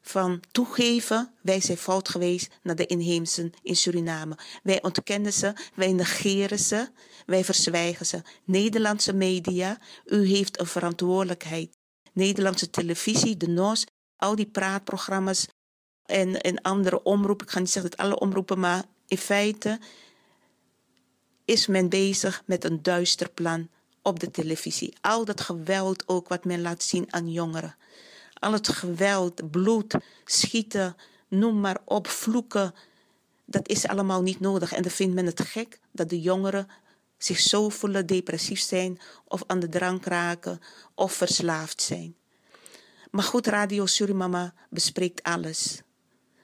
van 0.08 0.40
toegeven, 0.50 1.34
wij 1.42 1.60
zijn 1.60 1.78
fout 1.78 2.08
geweest 2.08 2.58
naar 2.62 2.76
de 2.76 2.86
inheemsen 2.86 3.52
in 3.62 3.76
Suriname. 3.76 4.38
Wij 4.62 4.82
ontkennen 4.82 5.32
ze, 5.32 5.52
wij 5.74 5.92
negeren 5.92 6.58
ze, 6.58 6.88
wij 7.26 7.44
verzwijgen 7.44 8.06
ze. 8.06 8.22
Nederlandse 8.44 9.12
media, 9.12 9.78
u 10.04 10.26
heeft 10.26 10.60
een 10.60 10.66
verantwoordelijkheid. 10.66 11.76
Nederlandse 12.12 12.70
televisie, 12.70 13.36
de 13.36 13.48
NOS, 13.48 13.86
al 14.16 14.34
die 14.34 14.46
praatprogramma's 14.46 15.46
en, 16.04 16.40
en 16.40 16.62
andere 16.62 17.02
omroepen. 17.02 17.46
Ik 17.46 17.52
ga 17.52 17.58
niet 17.58 17.70
zeggen 17.70 17.90
dat 17.90 18.00
alle 18.00 18.18
omroepen, 18.18 18.58
maar 18.58 18.84
in 19.06 19.18
feite 19.18 19.78
is 21.44 21.66
men 21.66 21.88
bezig 21.88 22.42
met 22.46 22.64
een 22.64 22.82
duister 22.82 23.30
plan 23.30 23.68
op 24.02 24.20
de 24.20 24.30
televisie. 24.30 24.96
Al 25.00 25.24
dat 25.24 25.40
geweld 25.40 26.08
ook 26.08 26.28
wat 26.28 26.44
men 26.44 26.60
laat 26.60 26.82
zien 26.82 27.12
aan 27.12 27.32
jongeren. 27.32 27.76
Al 28.38 28.52
het 28.52 28.68
geweld, 28.68 29.50
bloed, 29.50 29.94
schieten, 30.24 30.96
noem 31.28 31.60
maar 31.60 31.78
op, 31.84 32.06
vloeken. 32.06 32.74
Dat 33.44 33.68
is 33.68 33.86
allemaal 33.86 34.22
niet 34.22 34.40
nodig. 34.40 34.72
En 34.72 34.82
dan 34.82 34.90
vindt 34.90 35.14
men 35.14 35.26
het 35.26 35.40
gek 35.40 35.80
dat 35.92 36.08
de 36.08 36.20
jongeren 36.20 36.68
zich 37.18 37.38
zo 37.38 37.68
voelen, 37.68 38.06
depressief 38.06 38.60
zijn 38.60 38.98
of 39.24 39.42
aan 39.46 39.60
de 39.60 39.68
drank 39.68 40.04
raken 40.04 40.60
of 40.94 41.12
verslaafd 41.12 41.82
zijn. 41.82 42.16
Maar 43.10 43.24
goed, 43.24 43.46
Radio 43.46 43.86
Surimama 43.86 44.54
bespreekt 44.70 45.22
alles, 45.22 45.82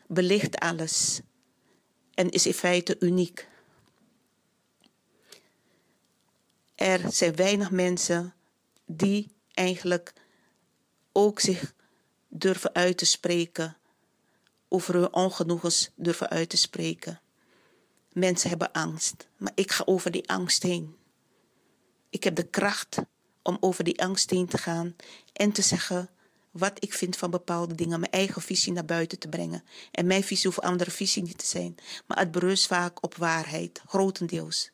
belicht 0.07 0.59
alles 0.59 1.21
en 2.15 2.31
is 2.31 2.47
in 2.47 2.55
feite 2.55 2.97
uniek. 2.99 3.49
Er 6.75 7.01
zijn 7.13 7.37
weinig 7.37 7.71
mensen 7.71 8.35
die 8.87 9.33
eigenlijk 9.53 10.13
ook 11.13 11.41
zich 11.41 11.75
durven 12.37 12.75
uit 12.75 12.97
te 12.97 13.05
spreken, 13.05 13.77
over 14.69 14.95
hun 14.95 15.13
ongenoegens 15.13 15.91
durven 15.95 16.29
uit 16.29 16.49
te 16.49 16.57
spreken. 16.57 17.21
Mensen 18.13 18.49
hebben 18.49 18.73
angst, 18.73 19.29
maar 19.37 19.53
ik 19.55 19.73
ga 19.73 19.83
over 19.87 20.11
die 20.11 20.29
angst 20.29 20.63
heen. 20.63 20.97
Ik 22.11 22.25
heb 22.25 22.35
de 22.35 22.47
kracht 22.47 22.99
om 23.43 23.57
over 23.61 23.85
die 23.85 24.03
angst 24.03 24.31
heen 24.31 24.47
te 24.47 24.59
gaan 24.59 24.97
en 25.33 25.53
te 25.53 25.63
zeggen 25.63 26.11
wat 26.51 26.73
ik 26.85 26.95
vind 26.95 27.17
van 27.17 27.31
bepaalde 27.31 27.75
dingen, 27.75 28.01
mijn 28.01 28.13
eigen 28.13 28.43
visie 28.43 28.73
naar 28.73 28.85
buiten 28.85 29.19
te 29.19 29.29
brengen. 29.29 29.65
En 29.91 30.07
mijn 30.07 30.25
visie 30.25 30.51
hoeft 30.51 30.61
andere 30.61 30.91
visie 30.91 31.23
niet 31.23 31.39
te 31.39 31.47
zijn, 31.47 31.75
maar 32.07 32.19
het 32.19 32.31
berust 32.31 32.67
vaak 32.67 33.03
op 33.03 33.15
waarheid, 33.15 33.83
grotendeels. 33.87 34.71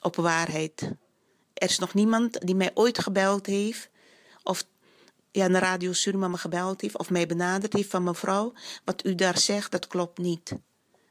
Op 0.00 0.16
waarheid. 0.16 0.80
Er 1.54 1.68
is 1.68 1.78
nog 1.78 1.94
niemand 1.94 2.46
die 2.46 2.54
mij 2.54 2.70
ooit 2.74 2.98
gebeld 2.98 3.46
heeft, 3.46 3.90
of 4.42 4.64
ja, 5.32 5.46
naar 5.46 5.62
Radio 5.62 5.92
Suriname 5.92 6.36
gebeld 6.36 6.80
heeft, 6.80 6.98
of 6.98 7.10
mij 7.10 7.26
benaderd 7.26 7.72
heeft 7.72 7.90
van 7.90 8.04
mevrouw, 8.04 8.52
wat 8.84 9.06
u 9.06 9.14
daar 9.14 9.38
zegt, 9.38 9.70
dat 9.70 9.86
klopt 9.86 10.18
niet. 10.18 10.52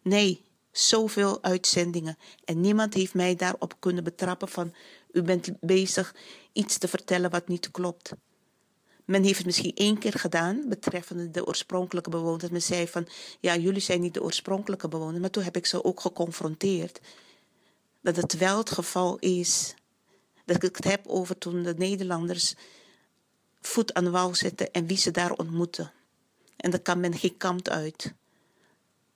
Nee, 0.02 0.44
zoveel 0.72 1.44
uitzendingen. 1.44 2.18
En 2.46 2.62
niemand 2.62 2.94
heeft 2.94 3.14
mij 3.14 3.36
daarop 3.36 3.76
kunnen 3.80 4.04
betrappen 4.04 4.48
van, 4.48 4.74
u 5.12 5.22
bent 5.22 5.52
bezig 5.60 6.16
iets 6.54 6.78
te 6.78 6.88
vertellen 6.88 7.30
wat 7.30 7.48
niet 7.48 7.72
klopt. 7.72 8.12
Men 9.06 9.24
heeft 9.24 9.38
het 9.38 9.46
misschien 9.46 9.76
één 9.76 9.98
keer 9.98 10.14
gedaan 10.14 10.66
betreffende 10.70 11.32
de 11.32 11.46
oorspronkelijke 11.46 12.10
bewoners. 12.10 12.50
Men 12.52 12.62
zei 12.62 12.88
van, 12.88 13.08
ja, 13.40 13.56
jullie 13.56 13.82
zijn 13.82 14.02
niet 14.02 14.14
de 14.14 14.24
oorspronkelijke 14.24 14.88
bewoners. 14.88 15.20
Maar 15.20 15.30
toen 15.30 15.44
heb 15.44 15.56
ik 15.56 15.66
ze 15.66 15.84
ook 15.84 16.00
geconfronteerd. 16.00 17.00
Dat 18.02 18.16
het 18.16 18.38
wel 18.38 18.58
het 18.58 18.72
geval 18.72 19.18
is. 19.20 19.74
Dat 20.46 20.64
ik 20.64 20.76
het 20.76 20.84
heb 20.84 21.08
over 21.08 21.38
toen 21.38 21.64
de 21.64 21.74
Nederlanders 21.78 22.56
voet 23.62 23.94
aan 23.94 24.12
wal 24.12 24.36
zetten 24.36 24.72
en 24.72 24.86
wie 24.86 24.98
ze 24.98 25.12
daar 25.12 25.32
ontmoeten. 25.32 25.92
En 26.56 26.72
dan 26.72 26.82
kan 26.82 27.00
men 27.00 27.18
geen 27.18 27.38
kant 27.38 27.70
uit. 27.70 28.14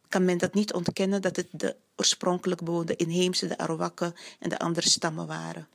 Kan 0.10 0.26
men 0.26 0.38
dat 0.38 0.54
niet 0.54 0.74
ontkennen 0.74 1.22
dat 1.22 1.36
het 1.36 1.48
de 1.52 1.76
oorspronkelijk 1.96 2.64
bewoners, 2.64 2.88
de 2.88 2.96
inheemse, 2.96 3.48
de 3.48 3.58
Arawakken 3.58 4.16
en 4.40 4.50
de 4.50 4.60
andere 4.60 4.90
stammen 4.90 5.28
waren. 5.28 5.68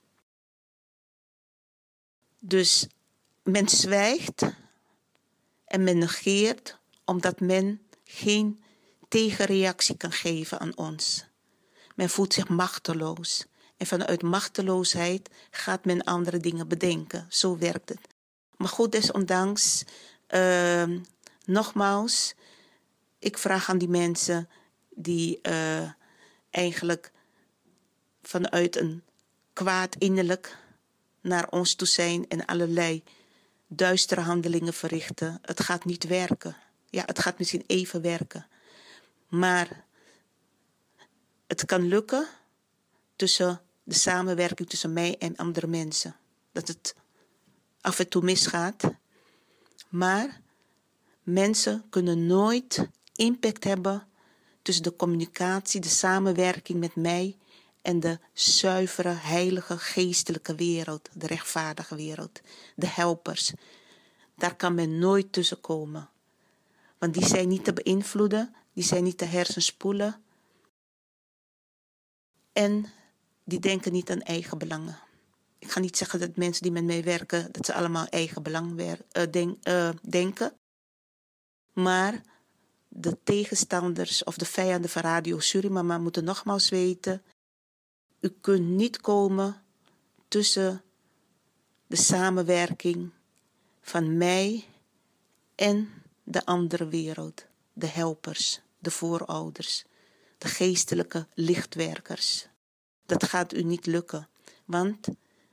Dus 2.38 2.86
men 3.42 3.68
zwijgt 3.68 4.42
en 5.64 5.84
men 5.84 5.98
negeert 5.98 6.78
omdat 7.04 7.40
men 7.40 7.80
geen 8.04 8.62
tegenreactie 9.08 9.96
kan 9.96 10.12
geven 10.12 10.58
aan 10.58 10.76
ons. 10.76 11.24
Men 11.94 12.10
voelt 12.10 12.34
zich 12.34 12.48
machteloos. 12.48 13.44
En 13.76 13.86
vanuit 13.86 14.22
machteloosheid 14.22 15.30
gaat 15.50 15.84
men 15.84 16.04
andere 16.04 16.38
dingen 16.38 16.68
bedenken. 16.68 17.26
Zo 17.28 17.58
werkt 17.58 17.88
het. 17.88 18.09
Maar 18.60 18.68
goed, 18.68 18.92
desondanks, 18.92 19.84
uh, 20.28 20.84
nogmaals, 21.44 22.34
ik 23.18 23.38
vraag 23.38 23.68
aan 23.68 23.78
die 23.78 23.88
mensen 23.88 24.48
die 24.88 25.38
uh, 25.42 25.90
eigenlijk 26.50 27.12
vanuit 28.22 28.76
een 28.76 29.02
kwaad 29.52 29.96
innerlijk 29.96 30.56
naar 31.20 31.48
ons 31.50 31.74
toe 31.74 31.86
zijn 31.86 32.28
en 32.28 32.44
allerlei 32.44 33.02
duistere 33.66 34.20
handelingen 34.20 34.74
verrichten. 34.74 35.38
Het 35.42 35.60
gaat 35.60 35.84
niet 35.84 36.04
werken. 36.04 36.56
Ja, 36.90 37.02
het 37.06 37.18
gaat 37.18 37.38
misschien 37.38 37.64
even 37.66 38.02
werken. 38.02 38.46
Maar 39.28 39.84
het 41.46 41.64
kan 41.64 41.88
lukken 41.88 42.26
tussen 43.16 43.60
de 43.82 43.94
samenwerking 43.94 44.68
tussen 44.68 44.92
mij 44.92 45.16
en 45.18 45.36
andere 45.36 45.66
mensen. 45.66 46.16
Dat 46.52 46.68
het 46.68 46.94
af 47.80 47.98
en 47.98 48.08
toe 48.08 48.22
misgaat. 48.22 48.90
Maar 49.88 50.40
mensen 51.22 51.84
kunnen 51.90 52.26
nooit 52.26 52.88
impact 53.14 53.64
hebben 53.64 54.06
tussen 54.62 54.84
de 54.84 54.96
communicatie, 54.96 55.80
de 55.80 55.88
samenwerking 55.88 56.80
met 56.80 56.94
mij 56.94 57.36
en 57.82 58.00
de 58.00 58.18
zuivere, 58.32 59.08
heilige, 59.08 59.78
geestelijke 59.78 60.54
wereld, 60.54 61.08
de 61.12 61.26
rechtvaardige 61.26 61.96
wereld, 61.96 62.40
de 62.76 62.86
helpers. 62.86 63.52
Daar 64.34 64.56
kan 64.56 64.74
men 64.74 64.98
nooit 64.98 65.32
tussen 65.32 65.60
komen. 65.60 66.08
Want 66.98 67.14
die 67.14 67.26
zijn 67.26 67.48
niet 67.48 67.64
te 67.64 67.72
beïnvloeden, 67.72 68.54
die 68.72 68.84
zijn 68.84 69.04
niet 69.04 69.18
te 69.18 69.24
hersenspoelen. 69.24 70.22
En 72.52 72.92
die 73.44 73.60
denken 73.60 73.92
niet 73.92 74.10
aan 74.10 74.20
eigen 74.20 74.58
belangen. 74.58 74.98
Ik 75.70 75.76
ga 75.76 75.82
niet 75.82 75.96
zeggen 75.96 76.20
dat 76.20 76.36
mensen 76.36 76.62
die 76.62 76.72
met 76.72 76.84
mij 76.84 77.04
werken, 77.04 77.48
dat 77.52 77.66
ze 77.66 77.74
allemaal 77.74 78.06
eigen 78.06 78.42
belang 78.42 78.96
denk, 79.30 79.68
uh, 79.68 79.90
denken. 80.08 80.52
Maar 81.72 82.20
de 82.88 83.18
tegenstanders 83.24 84.24
of 84.24 84.36
de 84.36 84.44
vijanden 84.44 84.90
van 84.90 85.02
Radio 85.02 85.38
Surimama 85.38 85.98
moeten 85.98 86.24
nogmaals 86.24 86.68
weten 86.68 87.22
u 88.20 88.28
kunt 88.28 88.68
niet 88.68 89.00
komen 89.00 89.62
tussen 90.28 90.82
de 91.86 91.96
samenwerking 91.96 93.10
van 93.80 94.16
mij 94.16 94.64
en 95.54 96.02
de 96.24 96.44
andere 96.44 96.88
wereld, 96.88 97.46
de 97.72 97.86
helpers, 97.86 98.60
de 98.78 98.90
voorouders, 98.90 99.84
de 100.38 100.48
geestelijke 100.48 101.26
lichtwerkers. 101.34 102.46
Dat 103.06 103.24
gaat 103.24 103.54
u 103.54 103.62
niet 103.62 103.86
lukken, 103.86 104.28
want 104.64 105.08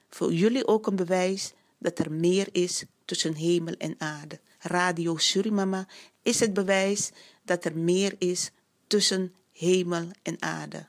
voor 0.10 0.34
jullie 0.34 0.68
ook 0.68 0.88
een 0.88 0.96
bewijs 0.96 1.54
dat 1.78 2.00
er 2.00 2.12
meer 2.12 2.48
is 2.52 2.84
tussen 3.06 3.36
hemel 3.36 3.74
en 3.74 3.96
aarde. 3.98 4.40
Radio 4.60 5.18
Surimama 5.18 5.88
is 6.22 6.40
het 6.40 6.54
bewijs 6.54 7.12
dat 7.44 7.66
er 7.66 7.78
meer 7.78 8.16
is 8.18 8.52
tussen 8.88 9.36
hemel 9.52 10.08
en 10.22 10.42
aarde 10.42 10.88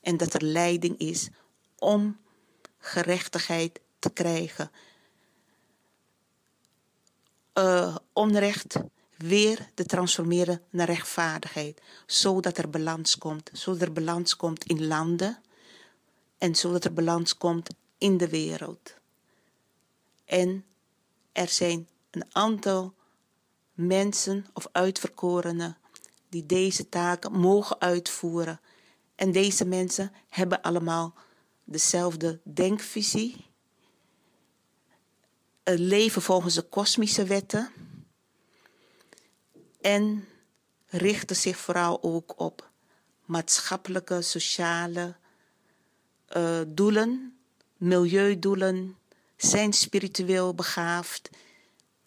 en 0.00 0.16
dat 0.16 0.34
er 0.34 0.42
leiding 0.42 0.98
is 0.98 1.28
om 1.78 2.16
gerechtigheid 2.78 3.80
te 3.98 4.10
krijgen. 4.10 4.70
Uh, 7.54 7.96
onrecht 8.12 8.76
weer 9.16 9.70
te 9.74 9.84
transformeren 9.84 10.62
naar 10.70 10.86
rechtvaardigheid, 10.86 11.80
zodat 12.06 12.58
er 12.58 12.70
balans 12.70 13.18
komt, 13.18 13.50
zodat 13.52 13.82
er 13.82 13.92
balans 13.92 14.36
komt 14.36 14.64
in 14.64 14.86
landen 14.86 15.40
en 16.38 16.54
zodat 16.54 16.84
er 16.84 16.92
balans 16.92 17.36
komt 17.36 17.68
in 17.98 18.16
de 18.16 18.28
wereld. 18.28 18.94
En 20.24 20.64
er 21.32 21.48
zijn 21.48 21.88
een 22.10 22.24
aantal 22.32 22.94
mensen 23.72 24.46
of 24.52 24.68
uitverkorenen 24.72 25.76
die 26.28 26.46
deze 26.46 26.88
taken 26.88 27.32
mogen 27.32 27.80
uitvoeren. 27.80 28.60
En 29.14 29.32
deze 29.32 29.64
mensen 29.64 30.12
hebben 30.28 30.62
allemaal 30.62 31.14
dezelfde 31.64 32.40
denkvisie, 32.44 33.44
leven 35.64 36.22
volgens 36.22 36.54
de 36.54 36.62
kosmische 36.62 37.24
wetten. 37.24 37.70
En 39.80 40.28
richten 40.86 41.36
zich 41.36 41.56
vooral 41.56 42.02
ook 42.02 42.40
op 42.40 42.70
maatschappelijke, 43.24 44.22
sociale 44.22 45.16
uh, 46.36 46.60
doelen, 46.66 47.35
milieudoelen, 47.76 48.96
zijn 49.36 49.72
spiritueel 49.72 50.54
begaafd 50.54 51.30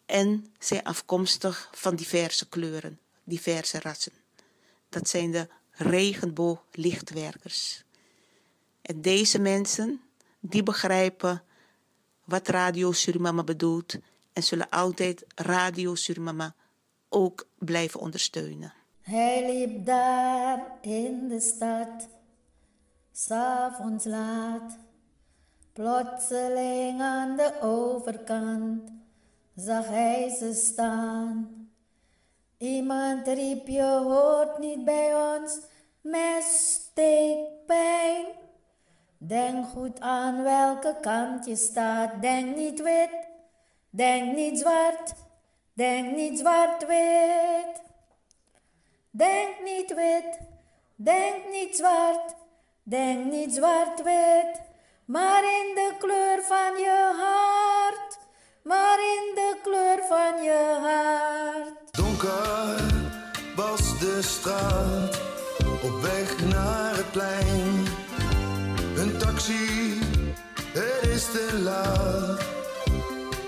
en 0.06 0.52
zijn 0.58 0.84
afkomstig 0.84 1.70
van 1.72 1.96
diverse 1.96 2.48
kleuren, 2.48 2.98
diverse 3.24 3.80
rassen. 3.80 4.12
Dat 4.88 5.08
zijn 5.08 5.30
de 5.30 5.48
regenbooglichtwerkers. 5.70 7.84
En 8.82 9.00
deze 9.00 9.38
mensen, 9.38 10.00
die 10.40 10.62
begrijpen 10.62 11.42
wat 12.24 12.48
Radio 12.48 12.92
Surimama 12.92 13.44
bedoelt 13.44 13.96
en 14.32 14.42
zullen 14.42 14.68
altijd 14.68 15.24
Radio 15.34 15.94
Surimama 15.94 16.54
ook 17.08 17.46
blijven 17.58 18.00
ondersteunen. 18.00 18.72
Hij 19.00 19.54
liep 19.54 19.86
daar 19.86 20.78
in 20.80 21.28
de 21.28 21.40
stad, 21.40 22.08
s'avonds 23.12 24.04
laat. 24.04 24.78
Plotseling 25.72 27.00
aan 27.00 27.36
de 27.36 27.52
overkant 27.62 28.92
zag 29.54 29.88
hij 29.88 30.28
ze 30.38 30.54
staan. 30.54 31.68
Iemand 32.58 33.26
riep, 33.26 33.66
je 33.66 33.82
hoort 33.82 34.58
niet 34.58 34.84
bij 34.84 35.14
ons 35.34 35.60
met 36.00 36.42
steekpijn. 36.42 38.24
Denk 39.18 39.66
goed 39.66 40.00
aan 40.00 40.42
welke 40.42 40.96
kant 41.00 41.46
je 41.46 41.56
staat. 41.56 42.20
Denk 42.20 42.56
niet 42.56 42.82
wit, 42.82 43.28
denk 43.90 44.34
niet 44.36 44.58
zwart, 44.58 45.14
denk 45.72 46.16
niet 46.16 46.38
zwart-wit. 46.38 47.82
Denk 49.10 49.62
niet 49.64 49.94
wit, 49.94 50.38
denk 50.96 51.50
niet 51.50 51.76
zwart, 51.76 52.34
denk 52.82 53.24
niet 53.32 53.54
zwart-wit. 53.54 54.68
Maar 55.12 55.42
in 55.42 55.74
de 55.74 55.92
kleur 55.98 56.42
van 56.48 56.78
je 56.78 57.12
hart, 57.22 58.18
maar 58.62 58.98
in 58.98 59.34
de 59.34 59.56
kleur 59.62 59.98
van 60.08 60.42
je 60.42 60.78
hart. 60.82 61.96
Donker 61.96 62.80
was 63.56 63.98
de 63.98 64.18
straat 64.22 65.20
op 65.82 66.00
weg 66.00 66.44
naar 66.44 66.96
het 66.96 67.10
plein. 67.10 67.86
Een 68.96 69.18
taxi, 69.18 69.98
het 70.72 71.08
is 71.10 71.24
te 71.24 71.58
laat, 71.62 72.44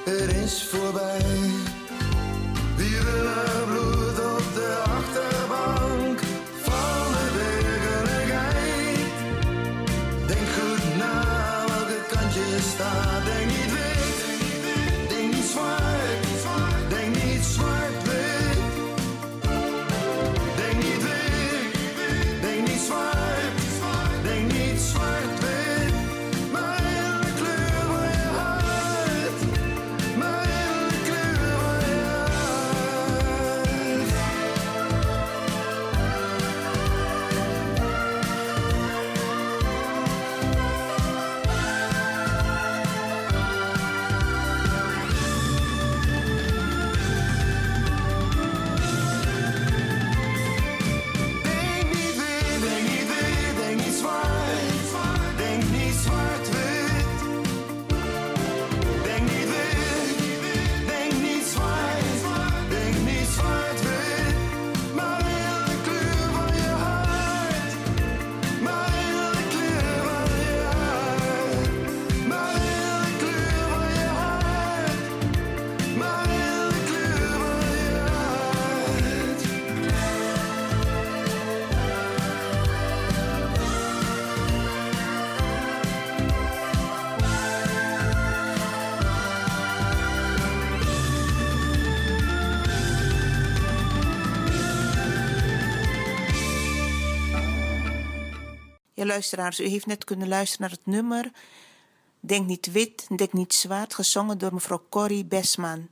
het 0.04 0.32
is 0.32 0.68
voorbij. 0.68 1.70
stille 2.76 3.66
bloed 3.66 3.91
luisteraars, 99.12 99.60
u 99.60 99.66
heeft 99.66 99.86
net 99.86 100.04
kunnen 100.04 100.28
luisteren 100.28 100.60
naar 100.68 100.78
het 100.78 100.86
nummer 100.86 101.30
Denk 102.24 102.46
niet 102.46 102.72
wit, 102.72 103.06
denk 103.16 103.32
niet 103.32 103.54
zwart, 103.54 103.94
gezongen 103.94 104.38
door 104.38 104.54
mevrouw 104.54 104.86
Corrie 104.88 105.24
Besman. 105.24 105.88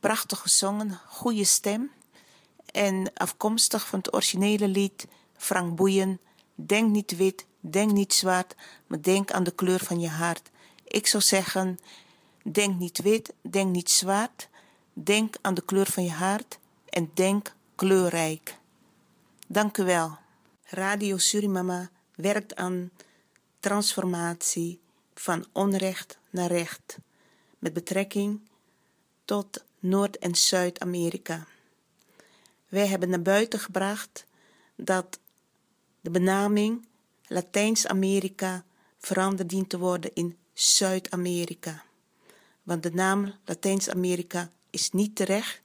Prachtig 0.00 0.38
gezongen, 0.38 1.00
goede 1.06 1.44
stem. 1.44 1.90
En 2.72 3.10
afkomstig 3.14 3.86
van 3.86 3.98
het 3.98 4.12
originele 4.12 4.68
lied 4.68 5.06
Frank 5.36 5.76
Boeien, 5.76 6.20
Denk 6.54 6.90
niet 6.90 7.16
wit, 7.16 7.46
denk 7.60 7.92
niet 7.92 8.14
zwart, 8.14 8.54
maar 8.86 9.02
denk 9.02 9.30
aan 9.30 9.44
de 9.44 9.50
kleur 9.50 9.78
van 9.78 10.00
je 10.00 10.08
hart. 10.08 10.50
Ik 10.84 11.06
zou 11.06 11.22
zeggen, 11.22 11.78
denk 12.42 12.78
niet 12.78 13.02
wit, 13.02 13.32
denk 13.42 13.70
niet 13.72 13.90
zwart, 13.90 14.48
denk 14.92 15.36
aan 15.40 15.54
de 15.54 15.64
kleur 15.64 15.86
van 15.86 16.04
je 16.04 16.10
hart 16.10 16.58
en 16.88 17.10
denk 17.14 17.54
kleurrijk. 17.74 18.58
Dank 19.46 19.76
u 19.76 19.84
wel. 19.84 20.18
Radio 20.64 21.18
Surimama 21.18 21.90
werkt 22.20 22.56
aan 22.56 22.90
transformatie 23.60 24.80
van 25.14 25.46
onrecht 25.52 26.18
naar 26.30 26.50
recht 26.50 26.98
met 27.58 27.72
betrekking 27.72 28.40
tot 29.24 29.64
Noord- 29.78 30.18
en 30.18 30.34
Zuid-Amerika. 30.34 31.46
Wij 32.68 32.86
hebben 32.86 33.08
naar 33.08 33.22
buiten 33.22 33.58
gebracht 33.58 34.26
dat 34.74 35.18
de 36.00 36.10
benaming 36.10 36.86
Latijns-Amerika 37.26 38.64
veranderd 38.98 39.48
dient 39.48 39.68
te 39.68 39.78
worden 39.78 40.10
in 40.14 40.36
Zuid-Amerika. 40.52 41.84
Want 42.62 42.82
de 42.82 42.92
naam 42.92 43.34
Latijns-Amerika 43.44 44.50
is 44.70 44.90
niet 44.90 45.16
terecht, 45.16 45.60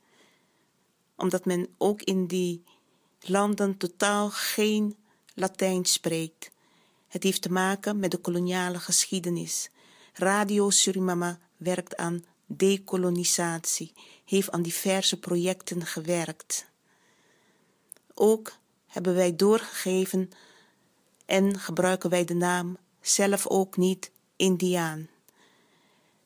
omdat 1.16 1.46
men 1.46 1.68
ook 1.78 2.02
in 2.02 2.28
die 2.28 2.64
landen 3.20 3.78
totaal 3.78 4.30
geen 4.30 4.96
Latijn 5.34 5.86
spreekt. 5.86 6.52
Het 7.08 7.24
heeft 7.24 7.42
te 7.42 7.52
maken 7.52 8.00
met 8.00 8.12
de 8.12 8.18
koloniale 8.18 8.80
geschiedenis. 8.80 9.70
Radio 10.14 10.70
Surimama 10.70 11.40
werkt 11.58 11.98
aan 11.98 12.26
dekolonisatie, 12.46 13.94
heeft 14.26 14.52
aan 14.52 14.62
diverse 14.62 15.20
projecten 15.20 15.86
gewerkt. 15.86 16.66
Ook 18.14 18.52
hebben 18.88 19.16
wij 19.16 19.36
doorgegeven 19.36 20.30
en 21.26 21.60
gebruiken 21.60 22.10
wij 22.10 22.26
de 22.26 22.34
naam 22.34 22.78
zelf 23.02 23.48
ook 23.48 23.78
niet 23.78 24.12
Indiaan. 24.36 25.08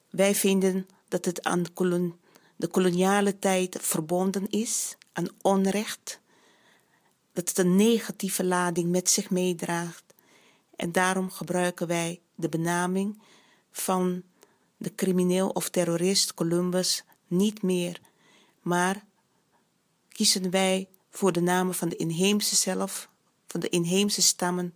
Wij 0.10 0.36
vinden 0.36 0.88
dat 1.08 1.26
het 1.26 1.43
aan 1.43 1.63
de 2.56 2.67
koloniale 2.67 3.39
tijd 3.39 3.78
verbonden 3.82 4.50
is, 4.50 4.96
aan 5.13 5.28
onrecht, 5.41 6.20
dat 7.38 7.50
het 7.50 7.58
een 7.58 7.76
negatieve 7.76 8.43
lading 8.43 8.89
met 8.89 9.10
zich 9.10 9.30
meedraagt. 9.30 10.04
En 10.76 10.91
daarom 10.91 11.32
gebruiken 11.32 11.88
wij 11.88 12.21
de 12.36 12.50
benaming 12.50 13.21
van 13.71 14.23
de 14.78 14.95
crimineel 14.95 15.50
of 15.50 15.69
terrorist 15.69 16.34
Columbus 16.34 17.04
niet 17.28 17.62
meer, 17.62 18.02
maar 18.62 19.06
kiezen 20.10 20.50
wij 20.50 20.88
voor 21.10 21.32
de 21.32 21.41
namen 21.41 21.76
van 21.76 21.89
de 21.89 21.95
inheemse 21.95 22.56
zelf, 22.56 23.10
van 23.47 23.60
de 23.60 23.69
inheemse 23.69 24.21
stammen 24.21 24.73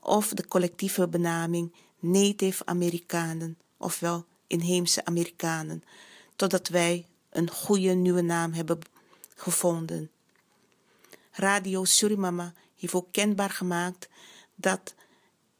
of 0.00 0.28
de 0.28 0.48
collectieve 0.48 1.08
benaming 1.08 1.74
Native 1.98 2.66
Amerikanen, 2.66 3.58
ofwel 3.76 4.24
inheemse 4.46 5.04
Amerikanen, 5.04 5.82
totdat 6.36 6.68
wij 6.68 7.06
een 7.30 7.50
goede 7.50 7.92
nieuwe 7.92 8.22
naam 8.22 8.52
hebben 8.52 8.78
gevonden. 9.34 10.10
Radio 11.32 11.84
Surimama 11.84 12.52
heeft 12.76 12.94
ook 12.94 13.12
kenbaar 13.12 13.50
gemaakt 13.50 14.08
dat 14.54 14.94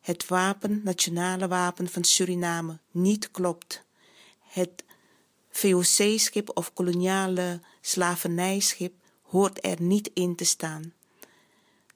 het 0.00 0.26
wapen, 0.26 0.80
nationale 0.84 1.48
wapen 1.48 1.88
van 1.88 2.04
Suriname, 2.04 2.78
niet 2.90 3.30
klopt. 3.30 3.84
Het 4.40 4.84
VOC-schip 5.50 6.50
of 6.54 6.72
koloniale 6.72 7.60
slavernijschip 7.80 8.94
hoort 9.22 9.64
er 9.66 9.82
niet 9.82 10.10
in 10.14 10.36
te 10.36 10.44
staan. 10.44 10.92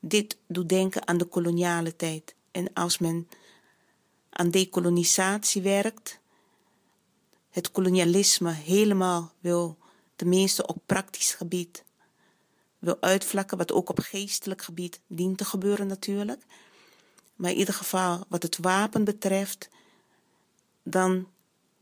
Dit 0.00 0.36
doet 0.46 0.68
denken 0.68 1.06
aan 1.06 1.18
de 1.18 1.24
koloniale 1.24 1.96
tijd. 1.96 2.34
En 2.50 2.72
als 2.72 2.98
men 2.98 3.28
aan 4.30 4.50
dekolonisatie 4.50 5.62
werkt, 5.62 6.20
het 7.50 7.70
kolonialisme 7.70 8.52
helemaal 8.52 9.32
wil, 9.40 9.78
tenminste 10.16 10.66
op 10.66 10.78
praktisch 10.86 11.34
gebied, 11.34 11.84
wil 12.78 12.96
uitvlakken, 13.00 13.58
wat 13.58 13.72
ook 13.72 13.88
op 13.88 13.98
geestelijk 13.98 14.62
gebied 14.62 15.00
dient 15.06 15.38
te 15.38 15.44
gebeuren 15.44 15.86
natuurlijk. 15.86 16.42
Maar 17.34 17.50
in 17.50 17.56
ieder 17.56 17.74
geval 17.74 18.24
wat 18.28 18.42
het 18.42 18.56
wapen 18.56 19.04
betreft, 19.04 19.68
dan 20.82 21.28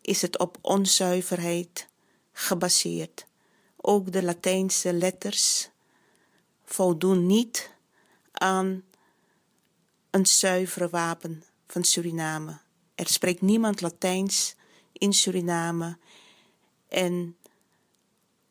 is 0.00 0.22
het 0.22 0.38
op 0.38 0.58
onzuiverheid 0.60 1.88
gebaseerd. 2.32 3.26
Ook 3.76 4.12
de 4.12 4.22
Latijnse 4.22 4.92
letters 4.92 5.68
voldoen 6.64 7.26
niet 7.26 7.70
aan 8.32 8.82
een 10.10 10.26
zuivere 10.26 10.88
wapen 10.88 11.44
van 11.66 11.84
Suriname. 11.84 12.58
Er 12.94 13.08
spreekt 13.08 13.40
niemand 13.40 13.80
Latijns 13.80 14.54
in 14.92 15.12
Suriname 15.12 15.98
en 16.88 17.36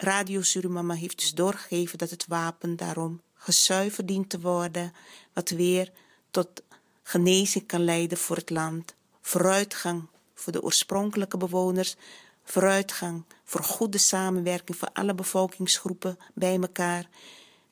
Radio 0.04 0.42
Surimama 0.42 0.94
heeft 0.94 1.18
dus 1.18 1.34
doorgegeven 1.34 1.98
dat 1.98 2.10
het 2.10 2.26
wapen 2.28 2.76
daarom 2.76 3.22
gezuiverd 3.34 4.08
dient 4.08 4.30
te 4.30 4.40
worden, 4.40 4.94
wat 5.34 5.50
weer 5.50 5.92
tot 6.32 6.64
genezing 7.04 7.66
kan 7.66 7.84
leiden 7.84 8.18
voor 8.18 8.36
het 8.36 8.50
land, 8.50 8.96
vooruitgang 9.22 10.08
voor 10.34 10.54
de 10.54 10.64
oorspronkelijke 10.64 11.38
bewoners, 11.38 11.96
vooruitgang 12.44 13.24
voor 13.44 13.64
goede 13.64 13.98
samenwerking 13.98 14.78
voor 14.78 14.90
alle 14.94 15.16
bevolkingsgroepen 15.16 16.18
bij 16.34 16.60
elkaar 16.60 17.08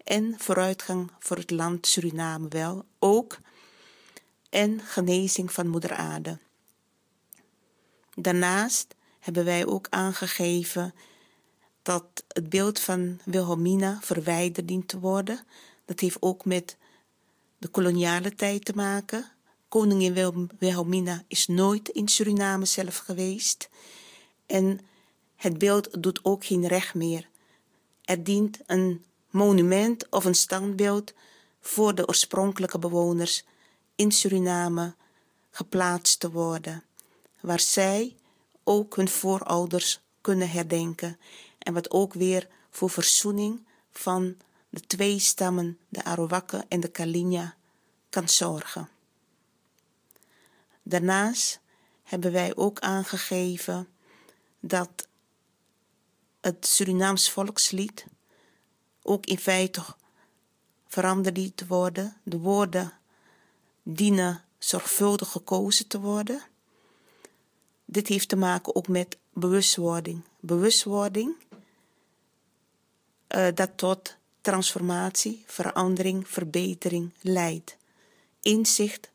en 0.03 0.35
vooruitgang 0.37 1.11
voor 1.19 1.37
het 1.37 1.51
land 1.51 1.87
Suriname 1.87 2.47
wel 2.47 2.85
ook 2.99 3.37
en 4.49 4.81
genezing 4.81 5.51
van 5.51 5.67
moeder 5.67 5.93
aarde. 5.93 6.39
Daarnaast 8.15 8.95
hebben 9.19 9.45
wij 9.45 9.65
ook 9.65 9.87
aangegeven 9.89 10.93
dat 11.81 12.23
het 12.27 12.49
beeld 12.49 12.79
van 12.79 13.19
Wilhelmina 13.25 13.97
verwijderd 14.01 14.67
dient 14.67 14.87
te 14.87 14.99
worden. 14.99 15.45
Dat 15.85 15.99
heeft 15.99 16.17
ook 16.19 16.45
met 16.45 16.77
de 17.57 17.67
koloniale 17.67 18.35
tijd 18.35 18.65
te 18.65 18.73
maken. 18.75 19.31
Koningin 19.67 20.13
Wil- 20.13 20.47
Wilhelmina 20.59 21.23
is 21.27 21.47
nooit 21.47 21.89
in 21.89 22.07
Suriname 22.07 22.65
zelf 22.65 22.97
geweest. 22.97 23.69
En 24.45 24.79
het 25.35 25.57
beeld 25.57 26.03
doet 26.03 26.19
ook 26.23 26.45
geen 26.45 26.67
recht 26.67 26.93
meer. 26.93 27.29
Er 28.01 28.23
dient 28.23 28.59
een 28.65 29.05
monument 29.29 30.09
of 30.09 30.25
een 30.25 30.35
standbeeld 30.35 31.13
voor 31.61 31.95
de 31.95 32.07
oorspronkelijke 32.07 32.79
bewoners 32.79 33.43
in 33.95 34.11
Suriname 34.11 34.93
geplaatst 35.51 36.19
te 36.19 36.31
worden, 36.31 36.83
waar 37.39 37.59
zij 37.59 38.15
ook 38.63 38.95
hun 38.95 39.09
voorouders 39.09 39.99
kunnen 40.21 40.49
herdenken 40.49 41.17
en 41.71 41.77
wat 41.77 41.91
ook 41.91 42.13
weer 42.13 42.47
voor 42.69 42.89
verzoening 42.89 43.65
van 43.91 44.35
de 44.69 44.79
twee 44.79 45.19
stammen, 45.19 45.79
de 45.89 46.03
Arawakken 46.03 46.65
en 46.67 46.79
de 46.79 46.87
Kalinia, 46.87 47.55
kan 48.09 48.29
zorgen. 48.29 48.89
Daarnaast 50.83 51.59
hebben 52.03 52.31
wij 52.31 52.55
ook 52.55 52.79
aangegeven 52.79 53.87
dat 54.59 55.07
het 56.41 56.67
Surinaams 56.67 57.29
volkslied 57.29 58.05
ook 59.01 59.25
in 59.25 59.39
feite 59.39 59.83
veranderd 60.87 61.57
te 61.57 61.67
worden. 61.67 62.17
De 62.23 62.37
woorden 62.37 62.93
dienen 63.83 64.43
zorgvuldig 64.57 65.29
gekozen 65.29 65.87
te 65.87 65.99
worden. 65.99 66.41
Dit 67.85 68.07
heeft 68.07 68.29
te 68.29 68.35
maken 68.35 68.75
ook 68.75 68.87
met 68.87 69.17
bewustwording. 69.33 70.23
Bewustwording 70.39 71.35
eh, 73.31 73.47
dat 73.53 73.69
tot 73.75 74.17
transformatie, 74.41 75.43
verandering, 75.47 76.27
verbetering 76.27 77.13
leidt. 77.21 77.77
Inzicht 78.41 79.09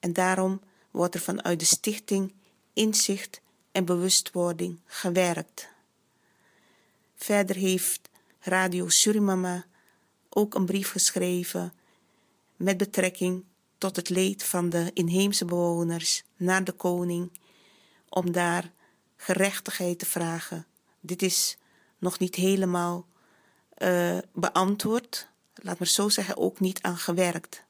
en 0.00 0.12
daarom 0.12 0.60
wordt 0.90 1.14
er 1.14 1.20
vanuit 1.20 1.58
de 1.58 1.64
stichting 1.64 2.32
inzicht 2.72 3.40
en 3.72 3.84
bewustwording 3.84 4.80
gewerkt. 4.86 5.68
Verder 7.16 7.56
heeft 7.56 8.08
Radio 8.40 8.88
Surimama 8.88 9.64
ook 10.28 10.54
een 10.54 10.66
brief 10.66 10.90
geschreven 10.90 11.72
met 12.56 12.76
betrekking 12.76 13.44
tot 13.78 13.96
het 13.96 14.08
leed 14.08 14.44
van 14.44 14.70
de 14.70 14.90
inheemse 14.94 15.44
bewoners 15.44 16.22
naar 16.36 16.64
de 16.64 16.72
koning, 16.72 17.38
om 18.08 18.32
daar 18.32 18.72
gerechtigheid 19.16 19.98
te 19.98 20.06
vragen. 20.06 20.66
Dit 21.00 21.22
is 21.22 21.56
nog 21.98 22.18
niet 22.18 22.34
helemaal 22.34 23.06
uh, 23.78 24.18
beantwoord, 24.32 25.28
laat 25.54 25.78
maar 25.78 25.88
zo 25.88 26.08
zeggen, 26.08 26.36
ook 26.36 26.60
niet 26.60 26.82
aan 26.82 26.96
gewerkt. 26.96 27.62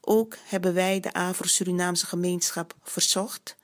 Ook 0.00 0.36
hebben 0.44 0.74
wij 0.74 1.00
de 1.00 1.12
Afro-Surinaamse 1.12 2.06
gemeenschap 2.06 2.74
verzocht 2.82 3.56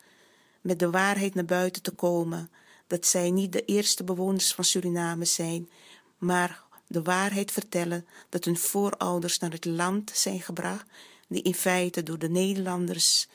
met 0.61 0.79
de 0.79 0.91
waarheid 0.91 1.35
naar 1.35 1.45
buiten 1.45 1.83
te 1.83 1.91
komen 1.91 2.51
dat 2.87 3.07
zij 3.07 3.31
niet 3.31 3.53
de 3.53 3.65
eerste 3.65 4.05
bewoners 4.05 4.55
van 4.55 4.65
Suriname 4.65 5.25
zijn, 5.25 5.71
maar 6.19 6.63
de 6.87 7.03
waarheid 7.03 7.53
vertellen 7.53 8.07
dat 8.29 8.45
hun 8.45 8.59
voorouders 8.59 9.39
naar 9.39 9.51
het 9.51 9.65
land 9.65 10.11
zijn 10.15 10.41
gebracht, 10.41 10.87
die 11.29 11.43
in 11.43 11.55
feite 11.55 12.03
door 12.03 12.19
de 12.19 12.29
Nederlanders 12.29 13.29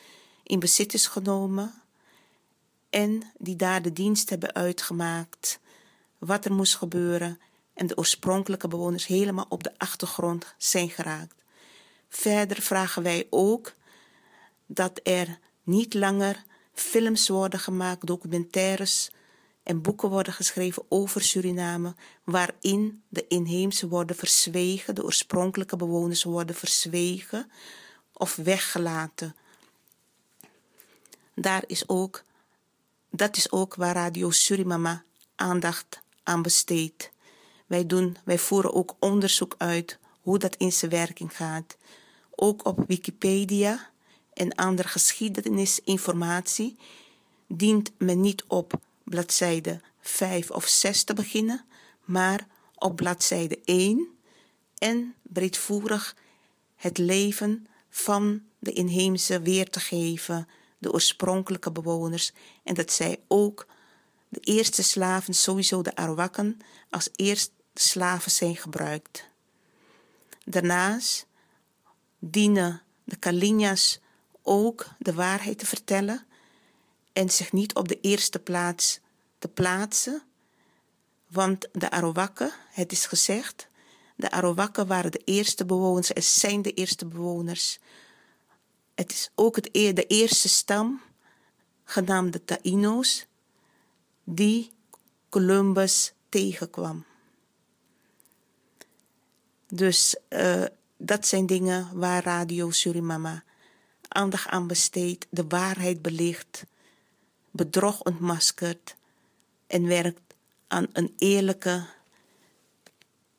in 0.44 0.60
bezit 0.60 0.94
is 0.94 1.08
genomen 1.08 1.74
en 2.90 3.32
die 3.38 3.56
daar 3.56 3.82
de 3.82 3.94
dienst 3.94 4.30
hebben 4.30 4.54
uitgemaakt, 4.54 5.60
wat 6.20 6.46
er 6.46 6.54
moest 6.54 6.76
gebeuren 6.76 7.40
en 7.74 7.88
de 7.88 7.98
oorspronkelijke 7.98 8.68
bewoners 8.68 9.08
helemaal 9.08 9.46
op 9.50 9.64
de 9.64 9.72
achtergrond 9.78 10.54
zijn 10.58 10.90
geraakt. 10.90 11.36
Verder 12.10 12.62
vragen 12.62 13.04
wij 13.04 13.28
ook 13.30 13.74
dat 14.66 15.00
er 15.04 15.40
niet 15.64 15.94
langer 15.94 16.44
films 16.74 17.28
worden 17.28 17.60
gemaakt, 17.60 18.08
documentaires 18.08 19.12
en 19.64 19.82
boeken 19.82 20.10
worden 20.10 20.34
geschreven 20.34 20.86
over 20.90 21.22
Suriname, 21.22 21.96
waarin 22.24 23.04
de 23.08 23.28
inheemse 23.28 23.88
worden 23.88 24.16
verzwegen, 24.16 24.96
de 24.96 25.04
oorspronkelijke 25.04 25.76
bewoners 25.76 26.24
worden 26.24 26.56
verzwegen 26.56 27.52
of 28.14 28.36
weggelaten. 28.36 29.36
Daar 31.36 31.64
is 31.68 31.90
ook, 31.90 32.24
dat 33.10 33.38
is 33.38 33.52
ook 33.52 33.76
waar 33.76 33.96
Radio 33.96 34.32
Surimama 34.32 35.04
aandacht 35.36 36.02
aan 36.30 36.42
besteedt. 36.42 37.12
Wij, 37.68 37.86
doen, 37.86 38.18
wij 38.24 38.38
voeren 38.38 38.74
ook 38.74 38.96
onderzoek 39.00 39.56
uit 39.58 40.00
hoe 40.22 40.40
dat 40.40 40.56
in 40.56 40.72
zijn 40.72 40.92
werking 40.92 41.36
gaat. 41.36 41.78
Ook 42.30 42.66
op 42.66 42.84
Wikipedia 42.88 43.90
en 44.34 44.56
andere 44.56 44.88
geschiedenisinformatie 44.88 46.78
dient 47.48 47.92
men 47.98 48.22
niet 48.22 48.44
op 48.48 48.80
bladzijde 49.04 49.82
5 50.02 50.52
of 50.52 50.68
6 50.68 51.04
te 51.04 51.14
beginnen, 51.14 51.66
maar 52.06 52.48
op 52.76 52.96
bladzijde 52.96 53.60
1 53.66 54.08
en 54.78 55.16
breedvoerig 55.22 56.16
het 56.76 56.98
leven 56.98 57.68
van 57.90 58.42
de 58.60 58.72
inheemse 58.72 59.42
weer 59.42 59.70
te 59.70 59.80
geven, 59.80 60.48
de 60.78 60.92
oorspronkelijke 60.92 61.72
bewoners, 61.72 62.34
en 62.64 62.74
dat 62.74 62.92
zij 62.92 63.20
ook 63.28 63.68
de 64.30 64.40
eerste 64.40 64.84
slaven, 64.84 65.34
sowieso 65.34 65.82
de 65.82 65.96
Arawakken, 65.96 66.60
als 66.90 67.10
eerste 67.16 67.52
slaven 67.74 68.32
zijn 68.32 68.56
gebruikt. 68.56 69.30
Daarnaast 70.46 71.26
dienen 72.20 72.82
de 73.04 73.16
Kalinjas 73.16 74.00
ook 74.42 74.88
de 74.98 75.14
waarheid 75.14 75.60
te 75.60 75.66
vertellen 75.66 76.26
en 77.14 77.30
zich 77.30 77.52
niet 77.52 77.76
op 77.76 77.88
de 77.88 78.00
eerste 78.02 78.40
plaats 78.40 79.00
te 79.40 79.48
plaatsen. 79.48 80.24
Want 81.28 81.68
de 81.72 81.90
Arawakken, 81.92 82.52
het 82.70 82.92
is 82.92 83.06
gezegd, 83.06 83.68
de 84.16 84.32
Arawakken 84.32 84.88
waren 84.88 85.12
de 85.12 85.22
eerste 85.26 85.66
bewoners, 85.66 86.10
er 86.10 86.22
zijn 86.22 86.62
de 86.62 86.74
eerste 86.74 87.06
bewoners. 87.06 87.80
Het 88.96 89.12
is 89.12 89.30
ook 89.36 89.56
het, 89.56 89.70
e-, 89.72 89.94
de 89.94 90.06
eerste 90.06 90.50
stam, 90.50 91.02
genaamd 91.84 92.34
de 92.34 92.46
Taino's, 92.46 93.26
die 94.32 94.72
Columbus 95.30 96.14
tegenkwam. 96.30 97.06
Dus 99.68 100.16
uh, 100.30 100.66
dat 100.98 101.28
zijn 101.28 101.46
dingen 101.46 101.98
waar 101.98 102.24
Radio 102.24 102.72
Surimama 102.72 103.44
aandacht 104.08 104.48
aan 104.48 104.68
besteedt, 104.68 105.28
de 105.30 105.46
waarheid 105.48 106.02
belicht, 106.02 106.66
bedrog 107.52 108.02
ontmaskert 108.02 108.96
en 109.68 109.88
werkt 109.88 110.34
aan 110.68 110.88
een 110.94 111.14
eerlijke 111.18 111.86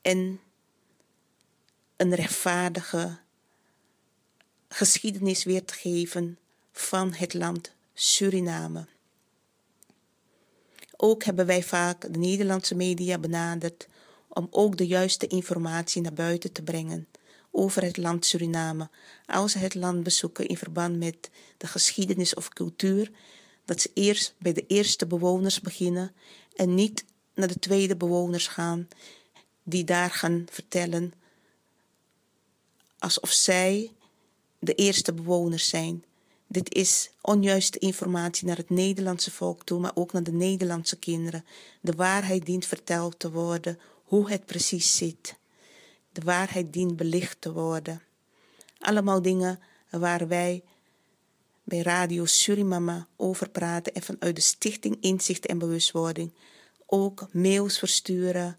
en 0.03 0.41
een 1.97 2.15
rechtvaardige 2.15 3.19
geschiedenis 4.69 5.45
weer 5.45 5.65
te 5.65 5.75
geven 5.75 6.39
van 6.73 7.13
het 7.13 7.35
land 7.35 7.73
Suriname. 7.95 8.87
Ook 11.03 11.25
hebben 11.25 11.47
wij 11.47 11.63
vaak 11.63 12.13
de 12.13 12.19
Nederlandse 12.19 12.75
media 12.75 13.19
benaderd 13.19 13.89
om 14.29 14.47
ook 14.51 14.77
de 14.77 14.87
juiste 14.87 15.27
informatie 15.27 16.03
naar 16.03 16.13
buiten 16.13 16.53
te 16.53 16.63
brengen 16.63 17.09
over 17.51 17.83
het 17.83 17.97
land 17.97 18.27
Suriname. 18.27 18.89
Als 19.27 19.53
ze 19.53 19.59
het 19.59 19.75
land 19.75 20.03
bezoeken 20.03 20.47
in 20.47 20.57
verband 20.57 20.99
met 20.99 21.31
de 21.57 21.67
geschiedenis 21.67 22.35
of 22.35 22.49
cultuur, 22.49 23.11
dat 23.65 23.81
ze 23.81 23.91
eerst 23.95 24.35
bij 24.39 24.53
de 24.53 24.67
eerste 24.67 25.07
bewoners 25.07 25.61
beginnen 25.61 26.13
en 26.57 26.75
niet 26.75 27.05
naar 27.35 27.49
de 27.49 27.59
tweede 27.59 27.97
bewoners 27.97 28.47
gaan, 28.47 28.89
die 29.63 29.85
daar 29.85 30.11
gaan 30.11 30.45
vertellen 30.51 31.13
alsof 32.99 33.31
zij 33.31 33.91
de 34.59 34.75
eerste 34.75 35.13
bewoners 35.13 35.69
zijn. 35.69 36.05
Dit 36.53 36.75
is 36.75 37.11
onjuiste 37.21 37.79
informatie 37.79 38.47
naar 38.47 38.57
het 38.57 38.71
Nederlandse 38.71 39.31
volk 39.31 39.65
toe, 39.65 39.81
maar 39.81 39.91
ook 39.95 40.13
naar 40.13 40.23
de 40.23 40.33
Nederlandse 40.33 40.97
kinderen. 40.97 41.45
De 41.81 41.93
waarheid 41.93 42.47
dient 42.47 42.67
verteld 42.67 43.19
te 43.19 43.31
worden, 43.31 43.79
hoe 44.05 44.31
het 44.31 44.47
precies 44.47 44.97
zit. 44.97 45.37
De 46.13 46.21
waarheid 46.25 46.73
dient 46.73 46.97
belicht 46.97 47.41
te 47.41 47.53
worden. 47.53 48.03
Allemaal 48.79 49.23
dingen 49.23 49.61
waar 49.91 50.29
wij 50.29 50.63
bij 51.65 51.81
Radio 51.81 52.25
Surimama 52.25 53.07
over 53.17 53.49
praten 53.49 53.95
en 53.95 54.03
vanuit 54.03 54.37
de 54.37 54.43
Stichting 54.43 54.97
Inzicht 55.01 55.47
en 55.47 55.59
Bewustwording 55.59 56.33
ook 56.87 57.27
mails 57.33 57.79
versturen, 57.79 58.59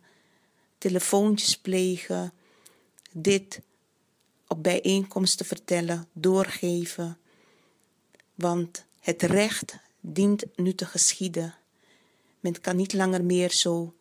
telefoontjes 0.78 1.58
plegen, 1.58 2.34
dit 3.12 3.62
op 4.48 4.64
bijeenkomsten 4.64 5.46
vertellen, 5.46 6.08
doorgeven. 6.14 7.18
Want 8.42 8.86
het 9.00 9.22
recht 9.22 9.78
dient 10.00 10.44
nu 10.56 10.74
te 10.74 10.86
geschieden. 10.86 11.56
Men 12.40 12.62
kan 12.62 12.76
niet 12.76 12.94
langer 12.94 13.24
meer 13.24 13.52
zo 13.52 13.94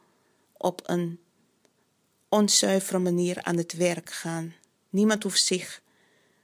op 0.56 0.82
een 0.84 1.20
onzuivere 2.28 2.98
manier 2.98 3.42
aan 3.42 3.56
het 3.56 3.72
werk 3.72 4.10
gaan. 4.10 4.54
Niemand 4.90 5.22
hoeft 5.22 5.44
zich 5.44 5.82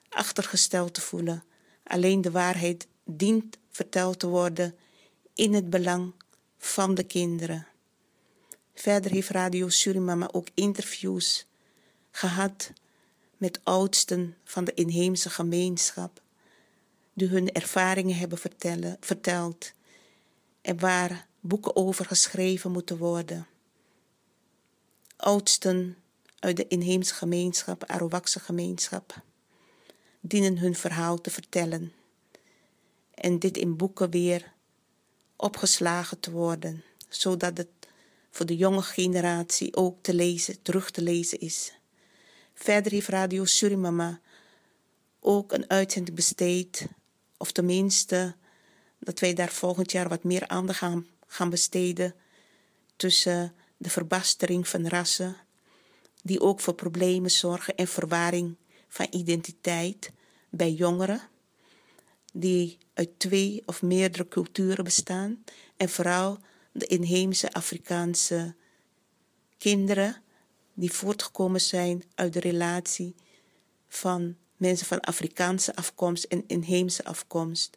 achtergesteld 0.09 0.95
te 0.95 1.01
voelen. 1.01 1.45
Alleen 1.83 2.21
de 2.21 2.31
waarheid 2.31 2.87
dient 3.05 3.59
verteld 3.71 4.19
te 4.19 4.27
worden 4.27 4.75
in 5.35 5.55
het 5.55 5.71
belang 5.71 6.13
van 6.59 6.95
de 6.95 7.05
kinderen. 7.05 7.67
Verder 8.75 9.11
heeft 9.11 9.29
Radio 9.29 9.69
Surimama 9.69 10.29
ook 10.33 10.49
interviews 10.55 11.47
gehad 12.11 12.73
met 13.37 13.61
oudsten 13.63 14.37
van 14.45 14.65
de 14.65 14.75
inheemse 14.75 15.31
gemeenschap, 15.31 16.21
die 17.17 17.29
hun 17.29 17.53
ervaringen 17.53 18.17
hebben 18.17 18.39
vertellen, 18.39 18.97
verteld 19.01 19.73
en 20.61 20.79
waar 20.79 21.27
boeken 21.41 21.77
over 21.77 22.05
geschreven 22.05 22.71
moeten 22.71 22.97
worden. 22.99 23.47
Oudsten 25.17 25.97
uit 26.39 26.57
de 26.57 26.69
inheemse 26.69 27.15
gemeenschap, 27.15 27.85
Arawakse 27.85 28.41
gemeenschap, 28.41 29.23
dienen 30.21 30.59
hun 30.59 30.75
verhaal 30.75 31.21
te 31.21 31.31
vertellen 31.31 31.93
en 33.15 33.39
dit 33.39 33.57
in 33.57 33.77
boeken 33.77 34.11
weer 34.11 34.53
opgeslagen 35.37 36.21
te 36.21 36.31
worden, 36.31 36.85
zodat 37.09 37.57
het 37.57 37.69
voor 38.31 38.47
de 38.47 38.57
jonge 38.57 38.83
generatie 38.83 39.77
ook 39.77 40.03
te 40.03 40.15
lezen, 40.15 40.63
terug 40.63 40.91
te 40.91 41.03
lezen 41.03 41.41
is. 41.41 41.73
Verder 42.55 42.93
heeft 42.93 43.09
Radio 43.09 43.45
Surimama 43.45 44.21
ook 45.21 45.53
een 45.53 45.71
uitzending 45.71 46.17
besteed, 46.17 46.89
of 47.37 47.53
tenminste 47.53 48.35
dat 48.99 49.20
wij 49.20 49.35
daar 49.35 49.53
volgend 49.53 49.92
jaar 49.92 50.09
wat 50.09 50.25
meer 50.25 50.49
aandacht 50.49 50.79
gaan, 50.79 51.07
gaan 51.27 51.51
besteden 51.51 52.14
tussen 52.96 53.55
de 53.77 53.90
verbastering 53.90 54.68
van 54.68 54.88
rassen, 54.88 55.37
die 56.22 56.40
ook 56.40 56.61
voor 56.61 56.75
problemen 56.75 57.31
zorgen 57.31 57.77
en 57.77 57.88
verwarring 57.88 58.57
van 58.88 59.07
identiteit 59.11 60.12
bij 60.51 60.72
jongeren, 60.72 61.20
die 62.33 62.79
uit 62.94 63.18
twee 63.18 63.62
of 63.66 63.83
meerdere 63.83 64.29
culturen 64.29 64.85
bestaan 64.85 65.44
en 65.77 65.88
vooral 65.88 66.38
de 66.72 66.87
inheemse 66.87 67.53
Afrikaanse 67.53 68.55
kinderen 69.59 70.22
die 70.75 70.92
voortgekomen 70.92 71.61
zijn 71.61 72.05
uit 72.14 72.33
de 72.33 72.40
relatie 72.40 73.14
van 73.88 74.37
mensen 74.57 74.87
van 74.87 75.01
Afrikaanse 75.01 75.77
afkomst 75.77 76.25
en 76.25 76.45
inheemse 76.47 77.05
afkomst. 77.05 77.77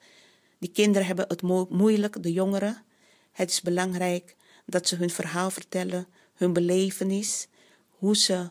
Die 0.57 0.71
kinderen 0.71 1.07
hebben 1.07 1.25
het 1.27 1.41
moeilijk, 1.69 2.23
de 2.23 2.31
jongeren. 2.31 2.83
Het 3.31 3.49
is 3.49 3.61
belangrijk 3.61 4.35
dat 4.65 4.87
ze 4.87 4.95
hun 4.95 5.09
verhaal 5.09 5.51
vertellen, 5.51 6.07
hun 6.33 6.53
belevenis, 6.53 7.47
hoe 7.89 8.17
ze 8.17 8.49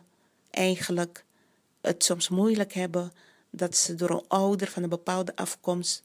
eigenlijk 0.49 1.25
het 1.81 2.03
soms 2.03 2.29
moeilijk 2.29 2.73
hebben, 2.73 3.13
dat 3.49 3.75
ze 3.75 3.95
door 3.95 4.09
een 4.09 4.27
ouder 4.27 4.67
van 4.67 4.83
een 4.83 4.89
bepaalde 4.89 5.35
afkomst 5.35 6.03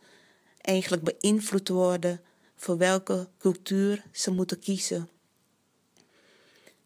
eigenlijk 0.60 1.02
beïnvloed 1.02 1.68
worden 1.68 2.20
voor 2.56 2.78
welke 2.78 3.28
cultuur 3.38 4.04
ze 4.12 4.30
moeten 4.30 4.58
kiezen. 4.58 5.08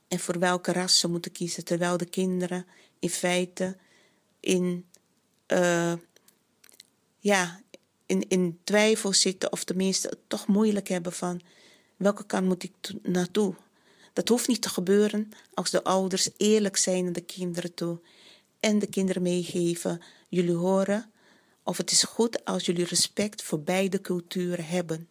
En 0.08 0.18
voor 0.18 0.38
welke 0.38 0.72
ras 0.72 0.98
ze 0.98 1.08
moeten 1.08 1.32
kiezen, 1.32 1.64
terwijl 1.64 1.96
de 1.96 2.06
kinderen 2.06 2.66
in 2.98 3.10
feite 3.10 3.76
in, 4.40 4.86
uh, 5.52 5.92
ja, 7.18 7.60
in, 8.06 8.28
in 8.28 8.58
twijfel 8.64 9.12
zitten, 9.12 9.52
of 9.52 9.64
tenminste 9.64 10.08
het 10.08 10.18
toch 10.26 10.46
moeilijk 10.46 10.88
hebben 10.88 11.12
van 11.12 11.40
welke 11.96 12.26
kant 12.26 12.46
moet 12.46 12.62
ik 12.62 12.72
naartoe. 13.02 13.54
Dat 14.12 14.28
hoeft 14.28 14.48
niet 14.48 14.62
te 14.62 14.68
gebeuren 14.68 15.28
als 15.54 15.70
de 15.70 15.84
ouders 15.84 16.28
eerlijk 16.36 16.76
zijn 16.76 17.04
naar 17.04 17.12
de 17.12 17.20
kinderen 17.20 17.74
toe 17.74 18.00
en 18.60 18.78
de 18.78 18.86
kinderen 18.86 19.22
meegeven. 19.22 20.02
Jullie 20.28 20.54
horen 20.54 21.10
of 21.62 21.76
het 21.76 21.90
is 21.90 22.02
goed 22.02 22.44
als 22.44 22.66
jullie 22.66 22.84
respect 22.84 23.42
voor 23.42 23.60
beide 23.60 24.00
culturen 24.00 24.64
hebben. 24.64 25.08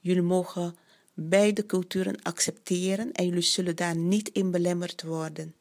Jullie 0.00 0.22
mogen 0.22 0.76
beide 1.14 1.66
culturen 1.66 2.22
accepteren 2.22 3.12
en 3.12 3.26
jullie 3.26 3.42
zullen 3.42 3.76
daar 3.76 3.96
niet 3.96 4.28
in 4.28 4.50
belemmerd 4.50 5.02
worden. 5.02 5.54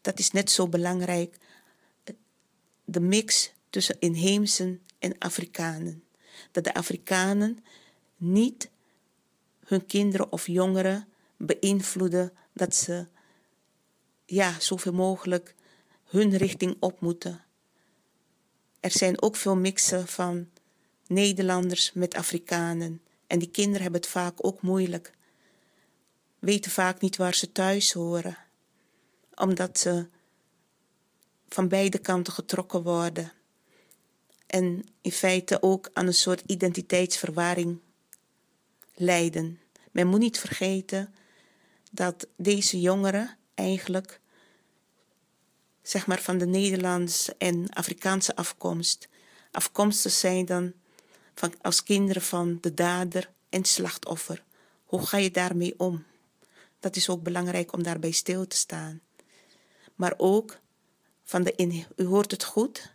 Dat 0.00 0.18
is 0.18 0.30
net 0.30 0.50
zo 0.50 0.68
belangrijk, 0.68 1.36
de 2.90 3.00
mix 3.00 3.52
tussen 3.70 3.96
inheemsen 3.98 4.80
en 4.98 5.18
Afrikanen. 5.18 6.04
Dat 6.50 6.64
de 6.64 6.74
Afrikanen 6.74 7.64
niet 8.16 8.70
hun 9.64 9.86
kinderen 9.86 10.32
of 10.32 10.46
jongeren 10.46 11.08
beïnvloeden 11.36 12.32
dat 12.52 12.74
ze 12.74 13.06
ja, 14.24 14.60
zoveel 14.60 14.92
mogelijk 14.92 15.54
hun 16.04 16.36
richting 16.36 16.76
op 16.80 17.00
moeten. 17.00 17.44
Er 18.80 18.90
zijn 18.90 19.22
ook 19.22 19.36
veel 19.36 19.56
mixen 19.56 20.08
van 20.08 20.48
Nederlanders 21.06 21.92
met 21.92 22.14
Afrikanen. 22.14 23.02
En 23.26 23.38
die 23.38 23.50
kinderen 23.50 23.82
hebben 23.82 24.00
het 24.00 24.10
vaak 24.10 24.46
ook 24.46 24.62
moeilijk. 24.62 25.12
Weten 26.38 26.70
vaak 26.70 27.00
niet 27.00 27.16
waar 27.16 27.34
ze 27.34 27.52
thuis 27.52 27.92
horen. 27.92 28.36
Omdat 29.34 29.78
ze 29.78 30.08
van 31.50 31.68
beide 31.68 31.98
kanten 31.98 32.32
getrokken 32.32 32.82
worden. 32.82 33.32
En 34.46 34.84
in 35.00 35.12
feite 35.12 35.62
ook 35.62 35.90
aan 35.92 36.06
een 36.06 36.14
soort 36.14 36.42
identiteitsverwarring 36.46 37.80
lijden. 38.94 39.60
Men 39.90 40.06
moet 40.06 40.20
niet 40.20 40.38
vergeten 40.38 41.14
dat 41.90 42.26
deze 42.36 42.80
jongeren 42.80 43.36
eigenlijk, 43.54 44.20
zeg 45.82 46.06
maar 46.06 46.20
van 46.20 46.38
de 46.38 46.46
Nederlandse 46.46 47.34
en 47.38 47.68
Afrikaanse 47.68 48.36
afkomst, 48.36 49.08
afkomstig 49.50 50.12
zijn 50.12 50.44
dan 50.44 50.72
van, 51.34 51.54
als 51.62 51.82
kinderen 51.82 52.22
van 52.22 52.58
de 52.60 52.74
dader 52.74 53.30
en 53.48 53.64
slachtoffer. 53.64 54.44
Hoe 54.84 55.06
ga 55.06 55.16
je 55.16 55.30
daarmee 55.30 55.74
om? 55.78 56.04
Dat 56.80 56.96
is 56.96 57.08
ook 57.08 57.22
belangrijk 57.22 57.72
om 57.72 57.82
daarbij 57.82 58.10
stil 58.10 58.46
te 58.46 58.56
staan. 58.56 59.00
Maar 59.94 60.14
ook 60.16 60.58
van 61.30 61.42
de 61.42 61.84
u 61.96 62.04
hoort 62.04 62.30
het 62.30 62.44
goed. 62.44 62.92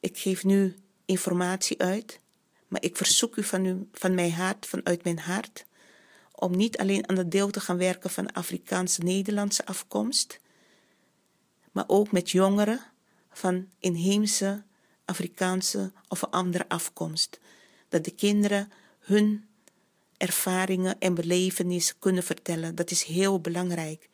Ik 0.00 0.18
geef 0.18 0.44
nu 0.44 0.76
informatie 1.04 1.80
uit, 1.80 2.20
maar 2.68 2.82
ik 2.82 2.96
verzoek 2.96 3.36
u 3.36 3.42
van, 3.42 3.88
van 3.92 4.14
mijn 4.14 4.32
hart, 4.32 4.66
vanuit 4.66 5.04
mijn 5.04 5.18
hart, 5.18 5.64
om 6.32 6.56
niet 6.56 6.78
alleen 6.78 7.08
aan 7.08 7.16
het 7.16 7.30
deel 7.30 7.50
te 7.50 7.60
gaan 7.60 7.76
werken 7.76 8.10
van 8.10 8.32
Afrikaanse 8.32 9.02
Nederlandse 9.02 9.66
afkomst, 9.66 10.40
maar 11.72 11.84
ook 11.86 12.12
met 12.12 12.30
jongeren 12.30 12.80
van 13.30 13.68
inheemse 13.78 14.62
Afrikaanse 15.04 15.92
of 16.08 16.24
andere 16.24 16.68
afkomst. 16.68 17.40
Dat 17.88 18.04
de 18.04 18.14
kinderen 18.14 18.72
hun 18.98 19.48
ervaringen 20.16 20.98
en 20.98 21.14
belevenissen 21.14 21.98
kunnen 21.98 22.22
vertellen. 22.22 22.74
Dat 22.74 22.90
is 22.90 23.02
heel 23.02 23.40
belangrijk. 23.40 24.08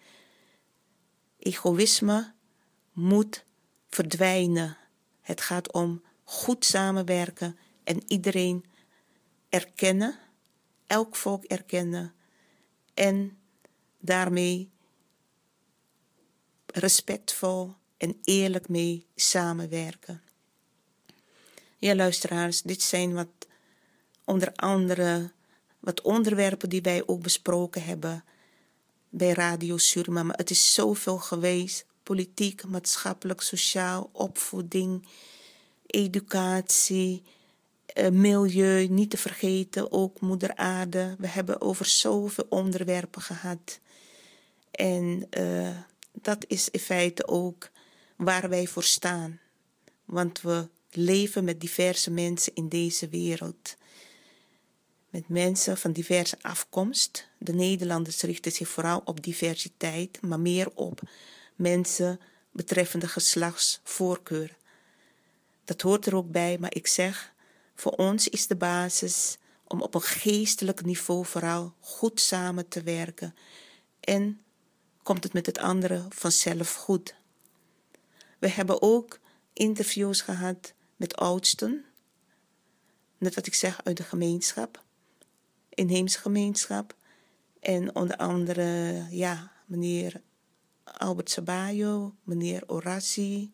Egoïsme 1.39 2.39
moet 3.01 3.45
verdwijnen. 3.89 4.77
Het 5.21 5.41
gaat 5.41 5.73
om 5.73 6.03
goed 6.25 6.65
samenwerken 6.65 7.59
en 7.85 8.03
iedereen 8.07 8.65
erkennen, 9.49 10.19
elk 10.87 11.17
volk 11.17 11.45
erkennen 11.45 12.15
en 12.95 13.39
daarmee 13.99 14.71
respectvol 16.67 17.75
en 17.97 18.19
eerlijk 18.25 18.69
mee 18.69 19.07
samenwerken. 19.15 20.23
Ja, 21.77 21.95
luisteraars, 21.95 22.63
dit 22.63 22.83
zijn 22.83 23.15
wat 23.15 23.29
onder 24.25 24.53
andere 24.55 25.33
wat 25.81 26.01
onderwerpen 26.01 26.69
die 26.69 26.83
wij 26.83 27.03
ook 27.07 27.23
besproken 27.23 27.85
hebben 27.85 28.25
bij 29.09 29.33
Radio 29.33 29.79
Suriname. 29.79 30.33
Het 30.37 30.51
is 30.51 30.75
zoveel 30.75 31.19
geweest. 31.19 31.85
Politiek, 32.03 32.65
maatschappelijk, 32.65 33.41
sociaal, 33.41 34.11
opvoeding, 34.13 35.07
educatie, 35.87 37.23
eh, 37.87 38.11
milieu, 38.11 38.87
niet 38.87 39.11
te 39.11 39.17
vergeten, 39.17 39.93
ook 39.93 40.21
moeder 40.21 40.57
aarde. 40.57 41.15
We 41.19 41.27
hebben 41.27 41.61
over 41.61 41.87
zoveel 41.87 42.47
onderwerpen 42.49 43.23
gehad. 43.23 43.81
En 44.71 45.27
uh, 45.39 45.77
dat 46.13 46.45
is 46.49 46.69
in 46.71 46.81
feite 46.81 47.29
ook 47.29 47.71
waar 48.17 48.49
wij 48.49 48.67
voor 48.67 48.85
staan. 48.85 49.41
Want 50.05 50.41
we 50.41 50.69
leven 50.91 51.45
met 51.45 51.61
diverse 51.61 52.11
mensen 52.11 52.55
in 52.55 52.69
deze 52.69 53.09
wereld. 53.09 53.77
Met 55.11 55.29
mensen 55.29 55.77
van 55.77 55.93
diverse 55.93 56.37
afkomst. 56.41 57.29
De 57.39 57.53
Nederlanders 57.53 58.21
richten 58.21 58.53
zich 58.53 58.69
vooral 58.69 59.03
op 59.05 59.23
diversiteit, 59.23 60.21
maar 60.23 60.41
meer 60.41 60.71
op 60.75 61.01
mensen 61.61 62.21
betreffende 62.53 63.09
geslachtsvoorkeur. 63.09 64.57
Dat 65.65 65.81
hoort 65.81 66.07
er 66.07 66.17
ook 66.17 66.31
bij, 66.31 66.59
maar 66.59 66.75
ik 66.75 66.87
zeg, 66.87 67.33
voor 67.75 67.93
ons 67.93 68.29
is 68.29 68.47
de 68.47 68.57
basis 68.57 69.39
om 69.65 69.83
op 69.83 69.95
een 69.95 70.03
geestelijk 70.03 70.85
niveau 70.85 71.27
vooral 71.27 71.75
goed 71.81 72.21
samen 72.21 72.69
te 72.69 72.83
werken. 72.83 73.35
En 74.01 74.41
komt 75.03 75.25
het 75.25 75.33
met 75.33 75.47
het 75.47 75.59
andere 75.59 76.07
vanzelf 76.09 76.75
goed. 76.75 77.15
We 78.39 78.49
hebben 78.49 78.83
ook 78.83 79.21
interviews 79.53 80.21
gehad 80.21 80.73
met 80.97 81.17
oudsten. 81.17 81.85
Net 83.19 83.35
wat 83.35 83.47
ik 83.47 83.55
zeg 83.55 83.85
uit 83.85 83.97
de 83.97 84.03
gemeenschap, 84.03 84.85
inheemse 85.69 86.19
gemeenschap. 86.19 86.95
En 87.61 87.95
onder 87.95 88.17
andere, 88.17 89.07
ja, 89.11 89.53
meneer 89.67 90.21
Albert 90.99 91.31
Sabayo, 91.31 92.15
meneer 92.25 92.63
Orasi, 92.67 93.53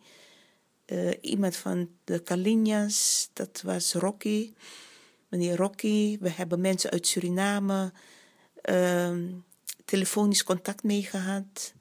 uh, 0.87 1.12
iemand 1.20 1.57
van 1.57 1.89
de 2.05 2.18
Kalinjas, 2.18 3.30
dat 3.32 3.62
was 3.64 3.93
Rocky, 3.93 4.53
meneer 5.28 5.57
Rocky. 5.57 6.18
We 6.20 6.30
hebben 6.30 6.61
mensen 6.61 6.91
uit 6.91 7.07
Suriname 7.07 7.93
uh, 8.70 9.16
telefonisch 9.84 10.45
contact 10.45 10.82
mee 10.82 11.03
gehad. 11.03 11.74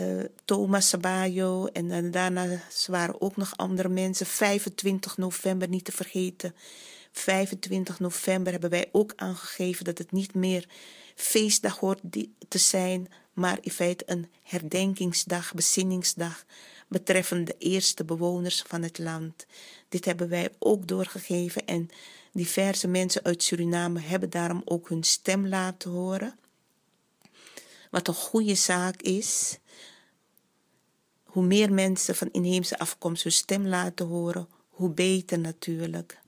Uh, 0.00 0.24
Thomas 0.44 0.88
Sabayo 0.88 1.66
en, 1.66 1.90
en 1.90 2.10
daarna 2.10 2.46
waren 2.86 3.20
ook 3.20 3.36
nog 3.36 3.56
andere 3.56 3.88
mensen. 3.88 4.26
25 4.26 5.16
november 5.16 5.68
niet 5.68 5.84
te 5.84 5.92
vergeten. 5.92 6.54
25 7.12 8.00
november 8.00 8.52
hebben 8.52 8.70
wij 8.70 8.88
ook 8.92 9.12
aangegeven 9.16 9.84
dat 9.84 9.98
het 9.98 10.12
niet 10.12 10.34
meer 10.34 10.68
feestdag 11.14 11.78
hoort 11.78 12.00
te 12.48 12.58
zijn, 12.58 13.08
maar 13.40 13.58
in 13.60 13.70
feite 13.70 14.04
een 14.06 14.30
herdenkingsdag, 14.42 15.54
bezinningsdag 15.54 16.44
betreffende 16.88 17.44
de 17.44 17.58
eerste 17.58 18.04
bewoners 18.04 18.62
van 18.66 18.82
het 18.82 18.98
land. 18.98 19.46
Dit 19.88 20.04
hebben 20.04 20.28
wij 20.28 20.50
ook 20.58 20.86
doorgegeven 20.86 21.66
en 21.66 21.88
diverse 22.32 22.88
mensen 22.88 23.22
uit 23.24 23.42
Suriname 23.42 24.00
hebben 24.00 24.30
daarom 24.30 24.62
ook 24.64 24.88
hun 24.88 25.02
stem 25.02 25.46
laten 25.46 25.90
horen. 25.90 26.38
Wat 27.90 28.08
een 28.08 28.14
goede 28.14 28.54
zaak 28.54 29.02
is. 29.02 29.58
Hoe 31.24 31.44
meer 31.44 31.72
mensen 31.72 32.14
van 32.14 32.28
inheemse 32.32 32.78
afkomst 32.78 33.22
hun 33.22 33.32
stem 33.32 33.66
laten 33.66 34.06
horen, 34.06 34.48
hoe 34.68 34.90
beter 34.90 35.38
natuurlijk. 35.38 36.20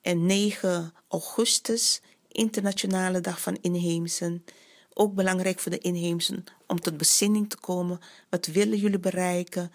En 0.00 0.26
9 0.26 0.92
augustus, 1.08 2.00
Internationale 2.28 3.20
Dag 3.20 3.40
van 3.40 3.58
Inheemsen. 3.60 4.44
Ook 4.94 5.14
belangrijk 5.14 5.60
voor 5.60 5.70
de 5.70 5.78
inheemsen 5.78 6.44
om 6.66 6.80
tot 6.80 6.96
bezinning 6.96 7.50
te 7.50 7.56
komen. 7.56 8.00
Wat 8.30 8.46
willen 8.46 8.78
jullie 8.78 8.98
bereiken? 8.98 9.72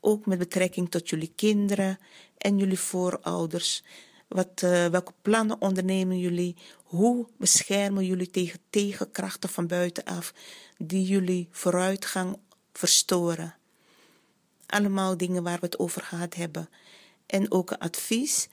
Ook 0.00 0.26
met 0.26 0.38
betrekking 0.38 0.90
tot 0.90 1.08
jullie 1.08 1.32
kinderen 1.36 1.98
en 2.38 2.58
jullie 2.58 2.78
voorouders. 2.78 3.82
Wat, 4.28 4.62
uh, 4.64 4.86
welke 4.86 5.12
plannen 5.22 5.60
ondernemen 5.60 6.18
jullie? 6.18 6.56
Hoe 6.82 7.26
beschermen 7.38 8.06
jullie 8.06 8.30
tegen 8.30 8.60
tegenkrachten 8.70 9.48
van 9.48 9.66
buitenaf 9.66 10.34
die 10.78 11.04
jullie 11.04 11.48
vooruitgang 11.50 12.38
verstoren? 12.72 13.54
Allemaal 14.66 15.16
dingen 15.16 15.42
waar 15.42 15.60
we 15.60 15.66
het 15.66 15.78
over 15.78 16.02
gehad 16.02 16.34
hebben. 16.34 16.68
En 17.26 17.50
ook 17.50 17.70
een 17.70 17.78
advies. 17.78 18.48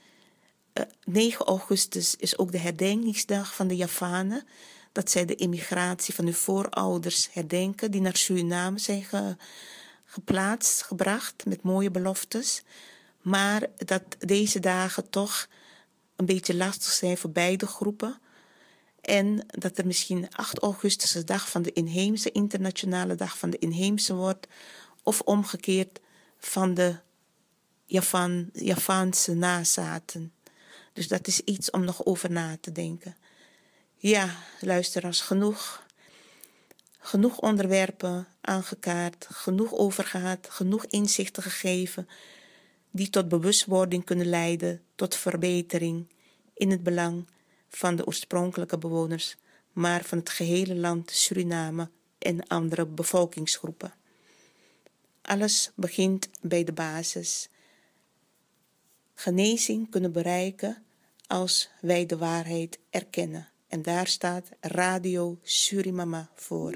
Uh, 0.73 0.83
9 1.03 1.45
augustus 1.45 2.15
is 2.15 2.37
ook 2.37 2.51
de 2.51 2.57
herdenkingsdag 2.57 3.55
van 3.55 3.67
de 3.67 3.75
Javanen. 3.75 4.47
Dat 4.97 5.11
zij 5.11 5.25
de 5.25 5.35
immigratie 5.35 6.13
van 6.13 6.25
hun 6.25 6.33
voorouders 6.33 7.29
herdenken, 7.31 7.91
die 7.91 8.01
naar 8.01 8.17
Suriname 8.17 8.79
zijn 8.79 9.03
ge, 9.03 9.35
geplaatst, 10.05 10.81
gebracht 10.81 11.45
met 11.45 11.61
mooie 11.61 11.91
beloftes. 11.91 12.63
Maar 13.21 13.67
dat 13.77 14.03
deze 14.19 14.59
dagen 14.59 15.09
toch 15.09 15.47
een 16.15 16.25
beetje 16.25 16.55
lastig 16.55 16.91
zijn 16.91 17.17
voor 17.17 17.29
beide 17.29 17.67
groepen. 17.67 18.19
En 19.01 19.45
dat 19.47 19.77
er 19.77 19.85
misschien 19.85 20.27
8 20.31 20.57
augustus 20.57 21.11
de 21.11 21.23
dag 21.23 21.49
van 21.49 21.61
de 21.61 21.73
inheemse, 21.73 22.31
internationale 22.31 23.15
dag 23.15 23.37
van 23.37 23.49
de 23.49 23.57
inheemse 23.57 24.13
wordt. 24.13 24.47
Of 25.03 25.21
omgekeerd 25.21 25.99
van 26.39 26.73
de 26.73 26.95
Javan, 27.85 28.49
Javaanse 28.53 29.33
nazaten. 29.33 30.33
Dus 30.93 31.07
dat 31.07 31.27
is 31.27 31.39
iets 31.39 31.69
om 31.69 31.83
nog 31.83 32.05
over 32.05 32.31
na 32.31 32.57
te 32.61 32.71
denken. 32.71 33.15
Ja, 34.07 34.35
luisteraars, 34.61 35.21
genoeg. 35.21 35.85
Genoeg 36.99 37.39
onderwerpen 37.39 38.27
aangekaart, 38.41 39.27
genoeg 39.29 39.73
overgehad, 39.73 40.49
genoeg 40.49 40.85
inzichten 40.85 41.43
gegeven 41.43 42.07
die 42.91 43.09
tot 43.09 43.27
bewustwording 43.27 44.03
kunnen 44.03 44.25
leiden, 44.25 44.81
tot 44.95 45.15
verbetering 45.15 46.07
in 46.53 46.71
het 46.71 46.83
belang 46.83 47.27
van 47.69 47.95
de 47.95 48.05
oorspronkelijke 48.05 48.77
bewoners, 48.77 49.35
maar 49.73 50.03
van 50.03 50.17
het 50.17 50.29
gehele 50.29 50.75
land 50.75 51.11
Suriname 51.11 51.89
en 52.17 52.47
andere 52.47 52.85
bevolkingsgroepen. 52.85 53.93
Alles 55.21 55.71
begint 55.75 56.29
bij 56.41 56.63
de 56.63 56.73
basis. 56.73 57.49
Genezing 59.13 59.89
kunnen 59.89 60.11
bereiken 60.11 60.83
als 61.25 61.69
wij 61.81 62.05
de 62.05 62.17
waarheid 62.17 62.79
erkennen. 62.89 63.51
En 63.67 63.81
daar 63.81 64.07
staat 64.07 64.49
Radio 64.59 65.39
Surimama 65.41 66.29
voor. 66.35 66.75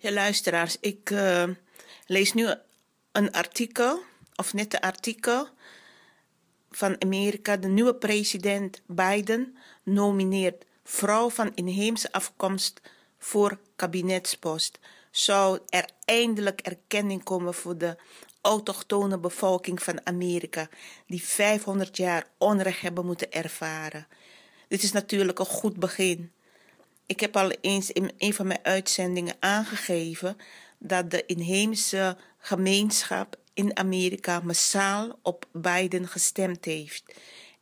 Ja, 0.00 0.12
luisteraars, 0.12 0.76
ik 0.80 1.10
eh, 1.10 1.48
lees 2.06 2.32
nu 2.32 2.48
een 3.12 3.32
artikel, 3.32 4.00
of 4.36 4.54
net 4.54 4.74
een 4.74 4.80
artikel 4.80 5.48
van 6.70 7.02
Amerika. 7.02 7.56
De 7.56 7.68
nieuwe 7.68 7.94
president 7.94 8.82
Biden 8.86 9.56
nomineert 9.82 10.64
vrouw 10.84 11.30
van 11.30 11.52
inheemse 11.54 12.12
afkomst 12.12 12.80
voor 13.18 13.58
kabinetspost. 13.76 14.78
Zou 15.10 15.60
er 15.68 15.88
eindelijk 16.04 16.60
erkenning 16.60 17.22
komen 17.24 17.54
voor 17.54 17.78
de 17.78 17.96
autochtone 18.40 19.18
bevolking 19.18 19.82
van 19.82 20.06
Amerika, 20.06 20.68
die 21.06 21.22
500 21.22 21.96
jaar 21.96 22.26
onrecht 22.36 22.80
hebben 22.80 23.06
moeten 23.06 23.32
ervaren? 23.32 24.06
Dit 24.68 24.82
is 24.82 24.92
natuurlijk 24.92 25.38
een 25.38 25.46
goed 25.46 25.76
begin. 25.76 26.32
Ik 27.08 27.20
heb 27.20 27.36
al 27.36 27.50
eens 27.50 27.90
in 27.90 28.12
een 28.18 28.34
van 28.34 28.46
mijn 28.46 28.60
uitzendingen 28.64 29.36
aangegeven 29.40 30.36
dat 30.78 31.10
de 31.10 31.26
inheemse 31.26 32.16
gemeenschap 32.38 33.36
in 33.54 33.76
Amerika 33.76 34.40
massaal 34.40 35.18
op 35.22 35.48
Biden 35.52 36.08
gestemd 36.08 36.64
heeft. 36.64 37.14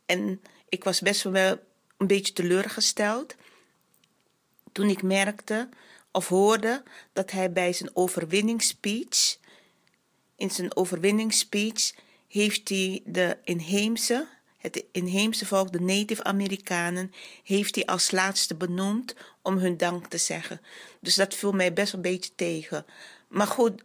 En 0.05 0.41
ik 0.69 0.83
was 0.83 0.99
best 0.99 1.23
wel 1.23 1.59
een 1.97 2.07
beetje 2.07 2.33
teleurgesteld 2.33 3.35
toen 4.71 4.89
ik 4.89 5.03
merkte 5.03 5.69
of 6.11 6.27
hoorde 6.27 6.83
dat 7.13 7.31
hij 7.31 7.51
bij 7.51 7.73
zijn 7.73 7.89
overwinningsspeech, 7.93 9.37
in 10.35 10.51
zijn 10.51 10.75
overwinningsspeech, 10.75 11.95
heeft 12.27 12.69
hij 12.69 13.01
de 13.05 13.37
inheemse, 13.43 14.27
het 14.57 14.83
inheemse 14.91 15.45
volk, 15.45 15.71
de 15.71 15.81
Native 15.81 16.23
Amerikanen, 16.23 17.13
heeft 17.43 17.75
hij 17.75 17.85
als 17.85 18.11
laatste 18.11 18.55
benoemd 18.55 19.15
om 19.41 19.57
hun 19.57 19.77
dank 19.77 20.07
te 20.07 20.17
zeggen. 20.17 20.61
Dus 20.99 21.15
dat 21.15 21.33
viel 21.33 21.51
mij 21.51 21.73
best 21.73 21.93
een 21.93 22.01
beetje 22.01 22.31
tegen. 22.35 22.85
Maar 23.27 23.47
goed, 23.47 23.83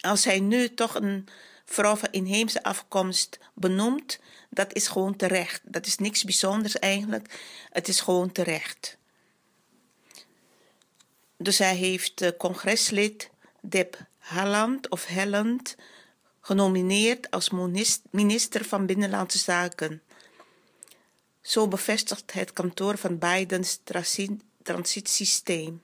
als 0.00 0.24
hij 0.24 0.40
nu 0.40 0.74
toch 0.74 0.94
een 0.94 1.28
vrouw 1.64 1.96
van 1.96 2.08
inheemse 2.10 2.62
afkomst 2.62 3.38
benoemt, 3.54 4.20
dat 4.50 4.74
is 4.74 4.88
gewoon 4.88 5.16
terecht. 5.16 5.60
Dat 5.64 5.86
is 5.86 5.98
niks 5.98 6.24
bijzonders 6.24 6.78
eigenlijk. 6.78 7.40
Het 7.70 7.88
is 7.88 8.00
gewoon 8.00 8.32
terecht. 8.32 8.98
Dus 11.36 11.58
hij 11.58 11.74
heeft 11.74 12.22
uh, 12.22 12.28
congreslid 12.38 13.30
Deb 13.60 13.98
Halland 14.18 14.88
of 14.88 15.06
Helland 15.06 15.76
genomineerd 16.46 17.30
als 17.30 17.50
minister 18.10 18.64
van 18.64 18.86
Binnenlandse 18.86 19.38
Zaken. 19.38 20.02
Zo 21.40 21.68
bevestigt 21.68 22.32
het 22.32 22.52
kantoor 22.52 22.98
van 22.98 23.18
Bidens 23.18 23.80
transitiesysteem. 24.62 25.82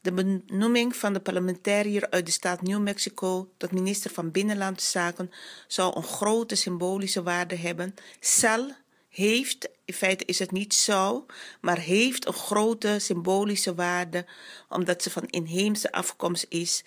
De 0.00 0.12
benoeming 0.12 0.96
van 0.96 1.12
de 1.12 1.20
parlementariër 1.20 2.10
uit 2.10 2.26
de 2.26 2.32
staat 2.32 2.62
New 2.62 2.82
Mexico 2.82 3.52
tot 3.56 3.72
minister 3.72 4.10
van 4.10 4.30
Binnenlandse 4.30 4.90
Zaken 4.90 5.30
zou 5.66 5.96
een 5.96 6.02
grote 6.02 6.54
symbolische 6.54 7.22
waarde 7.22 7.56
hebben. 7.56 7.94
Zal 8.20 8.72
heeft, 9.08 9.68
in 9.84 9.94
feite 9.94 10.24
is 10.24 10.38
het 10.38 10.50
niet 10.50 10.74
zo, 10.74 11.26
maar 11.60 11.78
heeft 11.78 12.26
een 12.26 12.32
grote 12.32 12.98
symbolische 12.98 13.74
waarde 13.74 14.26
omdat 14.68 15.02
ze 15.02 15.10
van 15.10 15.26
inheemse 15.26 15.92
afkomst 15.92 16.46
is 16.48 16.84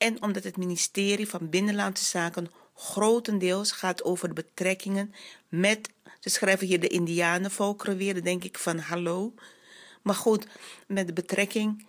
en 0.00 0.22
omdat 0.22 0.44
het 0.44 0.56
ministerie 0.56 1.28
van 1.28 1.48
Binnenlandse 1.48 2.04
Zaken 2.04 2.50
grotendeels 2.74 3.72
gaat 3.72 4.04
over 4.04 4.28
de 4.28 4.34
betrekkingen 4.34 5.14
met, 5.48 5.90
ze 6.20 6.28
schrijven 6.28 6.66
hier 6.66 6.80
de 6.80 6.88
Indianenvolkeren 6.88 7.96
weer, 7.96 8.14
dan 8.14 8.22
denk 8.22 8.44
ik 8.44 8.58
van 8.58 8.78
hallo, 8.78 9.34
maar 10.02 10.14
goed, 10.14 10.46
met 10.86 11.06
de 11.06 11.12
betrekking, 11.12 11.86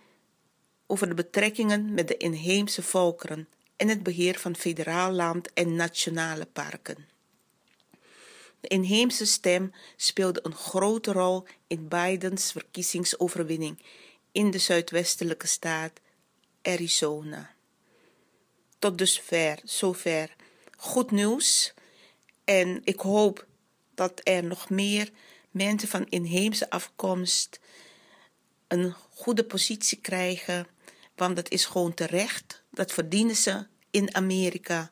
over 0.86 1.08
de 1.08 1.14
betrekkingen 1.14 1.94
met 1.94 2.08
de 2.08 2.16
inheemse 2.16 2.82
volkeren 2.82 3.48
en 3.76 3.88
het 3.88 4.02
beheer 4.02 4.38
van 4.38 4.56
federaal 4.56 5.10
land 5.10 5.52
en 5.52 5.76
nationale 5.76 6.46
parken. 6.46 7.06
De 8.60 8.68
inheemse 8.68 9.26
stem 9.26 9.72
speelde 9.96 10.40
een 10.42 10.54
grote 10.54 11.12
rol 11.12 11.46
in 11.66 11.88
Bidens 11.88 12.52
verkiezingsoverwinning 12.52 13.82
in 14.32 14.50
de 14.50 14.58
zuidwestelijke 14.58 15.46
staat 15.46 16.00
Arizona. 16.62 17.51
Tot 18.82 18.98
dusver, 18.98 19.58
zover. 19.64 20.34
Goed 20.76 21.10
nieuws. 21.10 21.74
En 22.44 22.80
ik 22.84 23.00
hoop 23.00 23.46
dat 23.94 24.20
er 24.22 24.44
nog 24.44 24.70
meer 24.70 25.10
mensen 25.50 25.88
van 25.88 26.06
inheemse 26.08 26.70
afkomst 26.70 27.60
een 28.68 28.94
goede 29.10 29.44
positie 29.44 29.98
krijgen. 29.98 30.66
Want 31.16 31.36
dat 31.36 31.50
is 31.50 31.64
gewoon 31.64 31.94
terecht. 31.94 32.62
Dat 32.70 32.92
verdienen 32.92 33.36
ze 33.36 33.66
in 33.90 34.14
Amerika. 34.14 34.90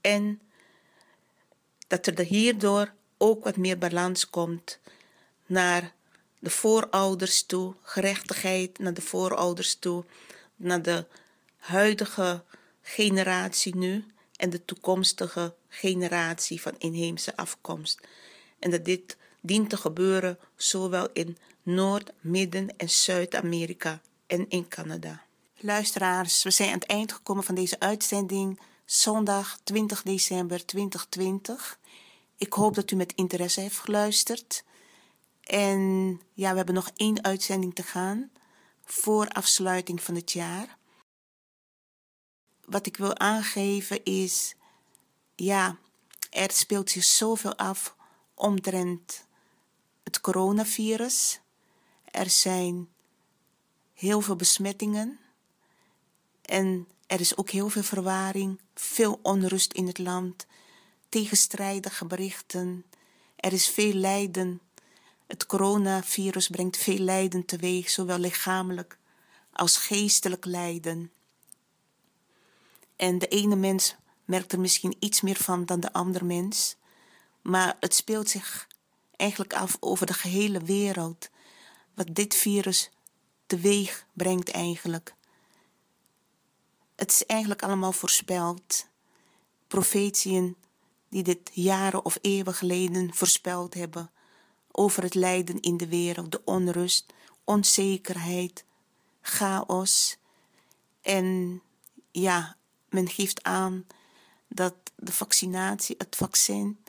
En 0.00 0.40
dat 1.88 2.06
er 2.06 2.20
hierdoor 2.20 2.92
ook 3.18 3.44
wat 3.44 3.56
meer 3.56 3.78
balans 3.78 4.30
komt 4.30 4.78
naar 5.46 5.92
de 6.38 6.50
voorouders 6.50 7.42
toe, 7.42 7.74
gerechtigheid 7.82 8.78
naar 8.78 8.94
de 8.94 9.02
voorouders 9.02 9.74
toe, 9.74 10.04
naar 10.56 10.82
de 10.82 11.06
huidige 11.56 12.42
generatie 12.88 13.76
nu 13.76 14.04
en 14.36 14.50
de 14.50 14.64
toekomstige 14.64 15.54
generatie 15.68 16.60
van 16.60 16.74
inheemse 16.78 17.36
afkomst. 17.36 18.00
En 18.58 18.70
dat 18.70 18.84
dit 18.84 19.16
dient 19.40 19.70
te 19.70 19.76
gebeuren 19.76 20.38
zowel 20.56 21.08
in 21.12 21.38
Noord-, 21.62 22.12
Midden- 22.20 22.76
en 22.76 22.90
Zuid-Amerika 22.90 24.00
en 24.26 24.48
in 24.48 24.68
Canada. 24.68 25.22
Luisteraars, 25.56 26.42
we 26.42 26.50
zijn 26.50 26.68
aan 26.68 26.78
het 26.78 26.86
eind 26.86 27.12
gekomen 27.12 27.44
van 27.44 27.54
deze 27.54 27.80
uitzending 27.80 28.60
zondag 28.84 29.58
20 29.64 30.02
december 30.02 30.66
2020. 30.66 31.78
Ik 32.36 32.52
hoop 32.52 32.74
dat 32.74 32.90
u 32.90 32.96
met 32.96 33.12
interesse 33.14 33.60
heeft 33.60 33.78
geluisterd. 33.78 34.64
En 35.40 35.80
ja, 36.34 36.50
we 36.50 36.56
hebben 36.56 36.74
nog 36.74 36.90
één 36.96 37.24
uitzending 37.24 37.74
te 37.74 37.82
gaan 37.82 38.30
voor 38.84 39.28
afsluiting 39.28 40.02
van 40.02 40.14
het 40.14 40.32
jaar. 40.32 40.77
Wat 42.68 42.86
ik 42.86 42.96
wil 42.96 43.18
aangeven 43.18 44.04
is, 44.04 44.54
ja, 45.34 45.78
er 46.30 46.50
speelt 46.50 46.90
zich 46.90 47.04
zoveel 47.04 47.56
af 47.56 47.96
omtrent 48.34 49.26
het 50.02 50.20
coronavirus. 50.20 51.40
Er 52.04 52.30
zijn 52.30 52.88
heel 53.94 54.20
veel 54.20 54.36
besmettingen 54.36 55.18
en 56.42 56.88
er 57.06 57.20
is 57.20 57.36
ook 57.36 57.50
heel 57.50 57.68
veel 57.68 57.82
verwaring, 57.82 58.60
veel 58.74 59.18
onrust 59.22 59.72
in 59.72 59.86
het 59.86 59.98
land 59.98 60.46
tegenstrijdige 61.08 62.04
berichten. 62.04 62.84
Er 63.36 63.52
is 63.52 63.68
veel 63.68 63.92
lijden. 63.92 64.60
Het 65.26 65.46
coronavirus 65.46 66.48
brengt 66.48 66.76
veel 66.76 66.98
lijden 66.98 67.44
teweeg, 67.44 67.90
zowel 67.90 68.18
lichamelijk 68.18 68.98
als 69.52 69.76
geestelijk 69.76 70.44
lijden. 70.44 71.12
En 72.98 73.18
de 73.18 73.28
ene 73.28 73.56
mens 73.56 73.96
merkt 74.24 74.52
er 74.52 74.60
misschien 74.60 74.96
iets 74.98 75.20
meer 75.20 75.36
van 75.36 75.64
dan 75.64 75.80
de 75.80 75.92
andere 75.92 76.24
mens, 76.24 76.76
maar 77.42 77.76
het 77.80 77.94
speelt 77.94 78.28
zich 78.28 78.66
eigenlijk 79.16 79.54
af 79.54 79.76
over 79.80 80.06
de 80.06 80.12
gehele 80.12 80.60
wereld, 80.60 81.30
wat 81.94 82.14
dit 82.14 82.34
virus 82.34 82.90
teweeg 83.46 84.06
brengt 84.12 84.50
eigenlijk. 84.50 85.14
Het 86.96 87.10
is 87.10 87.26
eigenlijk 87.26 87.62
allemaal 87.62 87.92
voorspeld. 87.92 88.86
Profetieën 89.66 90.56
die 91.08 91.22
dit 91.22 91.50
jaren 91.52 92.04
of 92.04 92.18
eeuwen 92.20 92.54
geleden 92.54 93.14
voorspeld 93.14 93.74
hebben 93.74 94.10
over 94.70 95.02
het 95.02 95.14
lijden 95.14 95.60
in 95.60 95.76
de 95.76 95.88
wereld, 95.88 96.32
de 96.32 96.44
onrust, 96.44 97.12
onzekerheid, 97.44 98.64
chaos. 99.20 100.16
En 101.00 101.60
ja, 102.10 102.56
men 102.88 103.08
geeft 103.08 103.42
aan 103.42 103.86
dat 104.48 104.74
de 104.96 105.12
vaccinatie, 105.12 105.94
het 105.98 106.16
vaccin, 106.16 106.84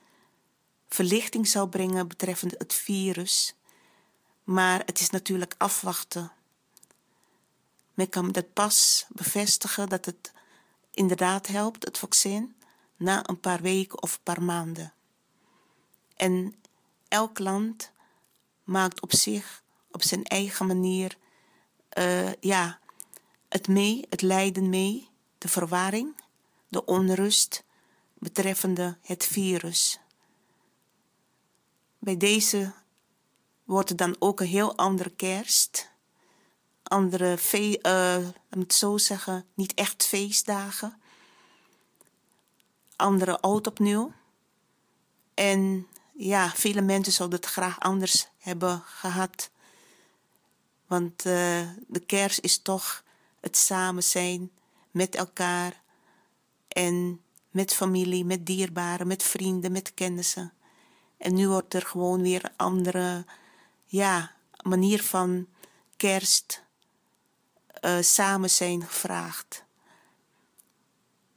verlichting 0.87 1.47
zou 1.47 1.69
brengen 1.69 2.07
betreffende 2.07 2.55
het 2.57 2.73
virus. 2.73 3.55
Maar 4.43 4.81
het 4.85 4.99
is 4.99 5.09
natuurlijk 5.09 5.55
afwachten. 5.57 6.31
Men 7.93 8.09
kan 8.09 8.31
dat 8.31 8.53
pas 8.53 9.05
bevestigen 9.09 9.89
dat 9.89 10.05
het 10.05 10.31
inderdaad 10.91 11.47
helpt, 11.47 11.85
het 11.85 11.97
vaccin 11.97 12.55
na 12.95 13.29
een 13.29 13.39
paar 13.39 13.61
weken 13.61 14.01
of 14.01 14.13
een 14.13 14.23
paar 14.23 14.43
maanden. 14.43 14.93
En 16.15 16.55
elk 17.07 17.39
land 17.39 17.91
maakt 18.63 19.01
op 19.01 19.13
zich, 19.13 19.63
op 19.91 20.03
zijn 20.03 20.23
eigen 20.23 20.67
manier, 20.67 21.17
uh, 21.97 22.33
ja, 22.33 22.79
het 23.49 23.67
mee, 23.67 24.05
het 24.09 24.21
lijden 24.21 24.69
mee, 24.69 25.09
de 25.39 25.47
verwarring, 25.47 26.15
de 26.67 26.85
onrust 26.85 27.63
betreffende 28.13 28.97
het 29.01 29.25
virus. 29.25 29.99
Bij 31.99 32.17
deze 32.17 32.73
wordt 33.63 33.89
het 33.89 33.97
dan 33.97 34.15
ook 34.19 34.39
een 34.39 34.47
heel 34.47 34.77
andere 34.77 35.09
kerst, 35.09 35.91
andere, 36.83 37.37
fe- 37.37 37.79
eh, 37.81 37.91
laat 38.23 38.49
me 38.49 38.59
het 38.59 38.73
zo 38.73 38.97
zeggen, 38.97 39.45
niet 39.53 39.73
echt 39.73 40.05
feestdagen. 40.05 41.01
Andere 42.95 43.39
oud 43.39 43.67
opnieuw. 43.67 44.13
En 45.33 45.87
ja, 46.13 46.49
vele 46.49 46.81
mensen 46.81 47.13
zouden 47.13 47.39
het 47.39 47.49
graag 47.49 47.79
anders 47.79 48.27
hebben 48.37 48.81
gehad. 48.85 49.51
Want 50.87 51.25
eh, 51.25 51.69
de 51.87 51.99
kerst 52.05 52.39
is 52.39 52.61
toch 52.61 53.03
het 53.39 53.57
samen 53.57 54.03
zijn 54.03 54.51
met 54.99 55.15
elkaar. 55.15 55.81
En 56.67 57.21
met 57.51 57.73
familie, 57.73 58.25
met 58.25 58.45
dierbaren, 58.45 59.07
met 59.07 59.23
vrienden, 59.23 59.71
met 59.71 59.93
kennissen. 59.93 60.53
En 61.17 61.33
nu 61.33 61.47
wordt 61.47 61.73
er 61.73 61.85
gewoon 61.85 62.21
weer 62.21 62.45
een 62.45 62.57
andere 62.57 63.25
ja, 63.85 64.35
manier 64.63 65.03
van 65.03 65.47
kerst 65.97 66.63
eh, 67.65 67.97
samen 68.01 68.49
zijn 68.49 68.83
gevraagd. 68.83 69.63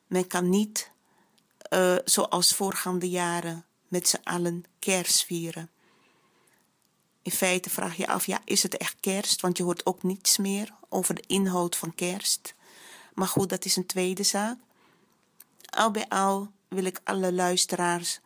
Men 0.07 0.27
kan 0.27 0.49
niet, 0.49 0.91
eh, 1.59 1.97
zoals 2.05 2.55
voorgaande 2.55 3.11
jaren, 3.11 3.65
met 3.89 4.09
z'n 4.09 4.21
allen 4.25 4.65
kerst 4.79 5.25
vieren. 5.25 5.71
In 7.23 7.33
feite 7.33 7.71
vraag 7.71 7.97
je 7.97 8.07
af, 8.07 8.27
ja, 8.27 8.41
is 8.45 8.63
het 8.63 8.77
echt 8.77 8.97
kerst? 9.01 9.41
Want 9.41 9.57
je 9.57 9.63
hoort 9.63 9.87
ook 9.87 10.03
niets 10.03 10.39
meer 10.39 10.75
over 10.89 11.15
de 11.15 11.25
inhoud 11.27 11.77
van 11.77 11.95
kerst. 11.95 12.55
Maar 13.15 13.29
goed, 13.29 13.49
dat 13.49 13.65
is 13.65 13.77
een 13.77 13.87
tweede 13.87 14.23
zaak. 14.23 14.59
Al 15.65 15.91
bij 15.91 16.09
al 16.09 16.51
wil 16.69 16.85
ik 16.85 17.01
alle 17.05 17.33
luisteraars 17.33 18.21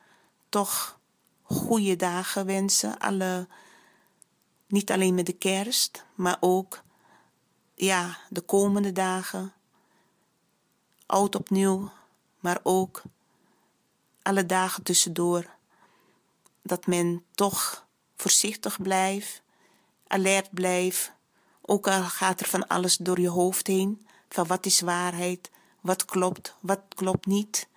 toch 0.49 0.99
goede 1.43 1.97
dagen 1.97 2.47
wensen. 2.47 2.99
Alle, 2.99 3.49
niet 4.67 4.91
alleen 4.91 5.15
met 5.15 5.27
de 5.27 5.33
kerst, 5.33 6.05
maar 6.15 6.37
ook 6.41 6.83
ja, 7.75 8.19
de 8.29 8.41
komende 8.41 8.93
dagen. 8.93 9.53
Oud 11.07 11.35
opnieuw, 11.35 11.91
maar 12.41 12.61
ook 12.63 13.03
alle 14.23 14.47
dagen 14.47 14.83
tussendoor. 14.83 15.55
Dat 16.63 16.87
men 16.87 17.25
toch 17.35 17.87
voorzichtig 18.17 18.83
blijft, 18.83 19.43
alert 20.07 20.51
blijft. 20.51 21.13
Ook 21.61 21.89
al 21.89 22.03
gaat 22.03 22.41
er 22.41 22.47
van 22.47 22.67
alles 22.67 22.97
door 22.97 23.21
je 23.21 23.29
hoofd 23.29 23.67
heen. 23.67 24.06
Van 24.29 24.47
wat 24.47 24.67
is 24.67 24.81
waarheid, 24.81 25.51
wat 25.81 26.05
klopt, 26.05 26.57
wat 26.61 26.81
klopt 26.89 27.27
niet. 27.27 27.69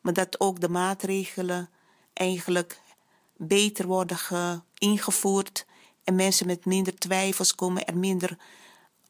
Maar 0.00 0.12
dat 0.12 0.40
ook 0.40 0.60
de 0.60 0.68
maatregelen 0.68 1.70
eigenlijk 2.12 2.80
beter 3.36 3.86
worden 3.86 4.16
ge- 4.16 4.60
ingevoerd. 4.78 5.66
En 6.04 6.14
mensen 6.14 6.46
met 6.46 6.64
minder 6.64 6.98
twijfels 6.98 7.54
komen, 7.54 7.84
er 7.86 7.96
minder 7.96 8.38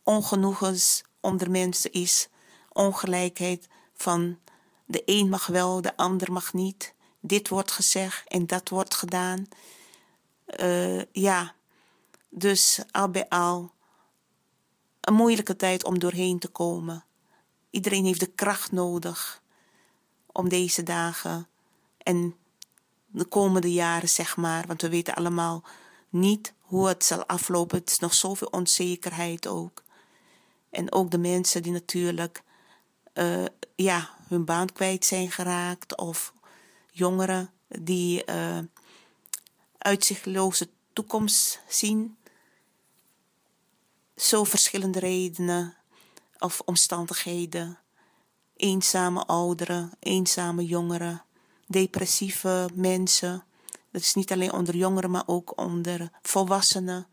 ongenoegens 0.03 1.03
onder 1.21 1.51
mensen 1.51 1.93
is. 1.93 2.29
Ongelijkheid 2.73 3.69
van 3.95 4.39
de 4.85 5.03
een 5.05 5.29
mag 5.29 5.47
wel, 5.47 5.81
de 5.81 5.97
ander 5.97 6.33
mag 6.33 6.53
niet. 6.53 6.95
Dit 7.21 7.49
wordt 7.49 7.71
gezegd 7.71 8.29
en 8.29 8.47
dat 8.47 8.69
wordt 8.69 8.95
gedaan. 8.95 9.47
Eh, 10.45 11.05
ja, 11.13 11.55
dus 12.29 12.81
al 12.91 13.09
bij 13.09 13.29
al 13.29 13.73
een 15.09 15.15
moeilijke 15.15 15.57
tijd 15.57 15.85
om 15.85 15.99
doorheen 15.99 16.39
te 16.39 16.49
komen. 16.49 17.05
Iedereen 17.71 18.05
heeft 18.05 18.21
de 18.21 18.31
kracht 18.35 18.73
nodig 18.73 19.43
om 20.27 20.49
deze 20.49 20.83
dagen 20.83 21.49
en 21.99 22.35
de 23.07 23.25
komende 23.25 23.73
jaren, 23.73 24.09
zeg 24.09 24.37
maar. 24.37 24.67
Want 24.67 24.83
we 24.83 24.89
weten 24.89 25.15
allemaal 25.15 25.65
niet 26.09 26.53
hoe 26.61 26.89
het 26.89 27.05
zal 27.05 27.27
aflopen. 27.27 27.79
Het 27.79 27.91
is 27.91 27.99
nog 27.99 28.15
zoveel 28.15 28.49
onzekerheid 28.51 29.47
ook. 29.47 29.83
En 30.71 30.93
ook 30.93 31.11
de 31.11 31.19
mensen 31.19 31.63
die 31.63 31.73
natuurlijk 31.73 32.43
eh, 33.13 33.45
ja, 33.75 34.11
hun 34.27 34.45
baan 34.45 34.73
kwijt 34.73 35.05
zijn 35.05 35.31
geraakt. 35.31 35.97
Of 35.97 36.35
jongeren 36.91 37.51
die 37.69 38.25
eh, 38.25 38.59
uitzichtloze 39.79 40.69
toekomst 40.93 41.61
zien. 41.69 42.17
Zo 44.19 44.45
verschillende 44.45 44.99
redenen 44.99 45.77
of 46.39 46.61
omstandigheden. 46.65 47.79
Eenzame 48.57 49.27
ouderen, 49.27 49.91
eenzame 50.01 50.67
jongeren, 50.67 51.25
depressieve 51.67 52.69
mensen. 52.75 53.45
Dat 53.91 54.01
is 54.01 54.15
niet 54.15 54.33
alleen 54.33 54.53
onder 54.53 54.77
jongeren, 54.77 55.11
maar 55.11 55.23
ook 55.27 55.59
onder 55.59 56.11
volwassenen. 56.23 57.07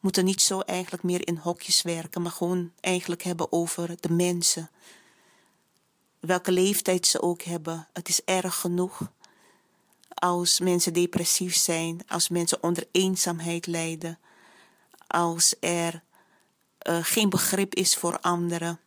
Moeten 0.00 0.24
niet 0.24 0.42
zo 0.42 0.60
eigenlijk 0.60 1.02
meer 1.02 1.26
in 1.26 1.36
hokjes 1.36 1.82
werken, 1.82 2.22
maar 2.22 2.32
gewoon 2.32 2.72
eigenlijk 2.80 3.22
hebben 3.22 3.52
over 3.52 3.96
de 4.00 4.10
mensen. 4.10 4.70
Welke 6.20 6.52
leeftijd 6.52 7.06
ze 7.06 7.22
ook 7.22 7.42
hebben. 7.42 7.88
Het 7.92 8.08
is 8.08 8.24
erg 8.24 8.54
genoeg 8.60 9.10
als 10.08 10.60
mensen 10.60 10.92
depressief 10.92 11.56
zijn, 11.56 12.00
als 12.08 12.28
mensen 12.28 12.62
onder 12.62 12.86
eenzaamheid 12.92 13.66
lijden, 13.66 14.18
als 15.06 15.54
er 15.60 16.02
uh, 16.88 16.98
geen 17.02 17.28
begrip 17.28 17.74
is 17.74 17.96
voor 17.96 18.20
anderen. 18.20 18.80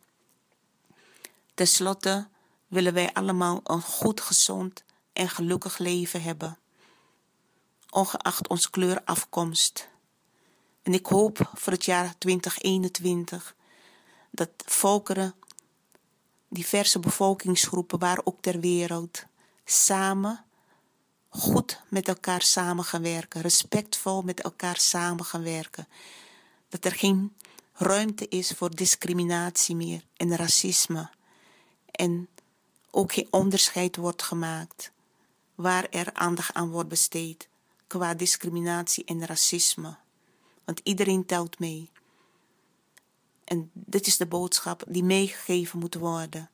Ten 1.54 1.66
slotte 1.66 2.28
willen 2.66 2.92
wij 2.92 3.12
allemaal 3.12 3.60
een 3.64 3.82
goed, 3.82 4.20
gezond 4.20 4.84
en 5.12 5.28
gelukkig 5.28 5.78
leven 5.78 6.22
hebben, 6.22 6.58
ongeacht 7.90 8.48
onze 8.48 8.70
kleur 8.70 9.04
afkomst. 9.04 9.88
En 10.82 10.94
ik 10.94 11.06
hoop 11.06 11.50
voor 11.54 11.72
het 11.72 11.84
jaar 11.84 12.14
2021 12.18 13.54
dat 14.30 14.50
volkeren, 14.56 15.34
diverse 16.48 16.98
bevolkingsgroepen, 16.98 17.98
waar 17.98 18.20
ook 18.24 18.40
ter 18.40 18.60
wereld, 18.60 19.24
samen 19.64 20.44
goed 21.30 21.82
met 21.88 22.08
elkaar 22.08 22.42
samen 22.42 22.84
gaan 22.84 23.02
werken, 23.02 23.40
respectvol 23.40 24.22
met 24.22 24.40
elkaar 24.40 24.76
samen 24.76 25.24
gaan 25.24 25.42
werken. 25.42 25.88
Dat 26.68 26.84
er 26.84 26.92
geen 26.92 27.36
ruimte 27.72 28.28
is 28.28 28.50
voor 28.50 28.74
discriminatie 28.74 29.76
meer 29.76 30.04
en 30.16 30.36
racisme. 30.36 31.10
En 31.90 32.28
ook 32.90 33.12
geen 33.12 33.28
onderscheid 33.30 33.96
wordt 33.96 34.22
gemaakt 34.22 34.92
waar 35.54 35.86
er 35.90 36.12
aandacht 36.12 36.54
aan 36.54 36.70
wordt 36.70 36.88
besteed 36.88 37.48
qua 37.86 38.14
discriminatie 38.14 39.04
en 39.04 39.26
racisme. 39.26 39.96
Want 40.64 40.80
iedereen 40.82 41.26
telt 41.26 41.58
mee. 41.58 41.90
En 43.44 43.70
dit 43.72 44.06
is 44.06 44.16
de 44.16 44.26
boodschap 44.26 44.84
die 44.88 45.04
meegegeven 45.04 45.78
moet 45.78 45.94
worden. 45.94 46.50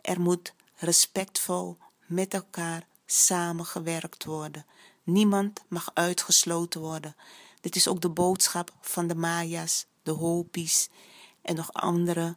Er 0.00 0.20
moet 0.20 0.54
respectvol 0.74 1.76
met 2.06 2.34
elkaar 2.34 2.86
samengewerkt 3.12 4.24
worden. 4.24 4.66
Niemand 5.02 5.64
mag 5.68 5.90
uitgesloten 5.94 6.80
worden. 6.80 7.16
Dit 7.60 7.76
is 7.76 7.88
ook 7.88 8.00
de 8.00 8.10
boodschap 8.10 8.72
van 8.80 9.06
de 9.06 9.14
Maya's, 9.14 9.86
de 10.02 10.10
Hopis 10.10 10.88
en 11.42 11.54
nog 11.54 11.72
andere 11.72 12.36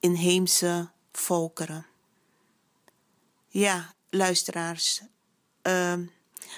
inheemse 0.00 0.90
volkeren. 1.12 1.86
Ja, 3.46 3.94
luisteraars, 4.10 5.00
uh, 5.62 5.94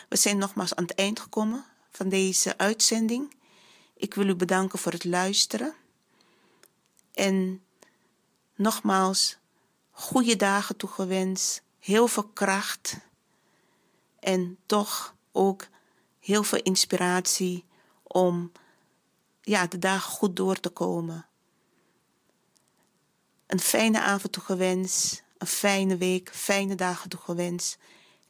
we 0.08 0.16
zijn 0.16 0.38
nogmaals 0.38 0.74
aan 0.74 0.84
het 0.84 0.94
eind 0.94 1.20
gekomen 1.20 1.64
van 1.90 2.08
deze 2.08 2.58
uitzending. 2.58 3.36
Ik 3.94 4.14
wil 4.14 4.28
u 4.28 4.34
bedanken 4.34 4.78
voor 4.78 4.92
het 4.92 5.04
luisteren. 5.04 5.74
En 7.12 7.62
nogmaals, 8.54 9.38
goede 9.90 10.36
dagen 10.36 10.76
toegewenst, 10.76 11.62
heel 11.80 12.06
veel 12.06 12.28
kracht 12.28 12.98
en 14.18 14.58
toch 14.66 15.14
ook 15.32 15.66
heel 16.18 16.42
veel 16.42 16.62
inspiratie 16.62 17.64
om 18.02 18.52
ja, 19.40 19.66
de 19.66 19.78
dagen 19.78 20.10
goed 20.12 20.36
door 20.36 20.60
te 20.60 20.68
komen. 20.68 21.26
Een 23.46 23.60
fijne 23.60 24.00
avond 24.00 24.32
toegewenst, 24.32 25.22
een 25.38 25.46
fijne 25.46 25.96
week, 25.96 26.30
fijne 26.34 26.74
dagen 26.74 27.08
toegewenst. 27.08 27.78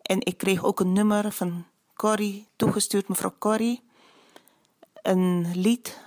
en 0.02 0.26
ik 0.26 0.38
kreeg 0.38 0.64
ook 0.64 0.80
een 0.80 0.94
nummer 0.94 1.32
van 1.32 1.66
Corrie 1.94 2.48
toegestuurd, 2.56 3.08
mevrouw 3.08 3.34
Corrie. 3.40 3.84
Een 5.02 5.52
lied 5.56 6.00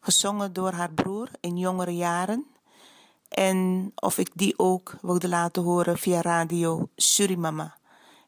gezongen 0.00 0.52
door 0.52 0.72
haar 0.72 0.90
broer 0.90 1.28
in 1.40 1.58
jongere 1.58 1.96
jaren. 1.96 2.46
En 3.28 3.92
of 3.94 4.18
ik 4.18 4.30
die 4.34 4.58
ook 4.58 4.94
wilde 5.00 5.28
laten 5.28 5.62
horen 5.62 5.98
via 5.98 6.20
radio 6.20 6.88
Surimama. 6.96 7.76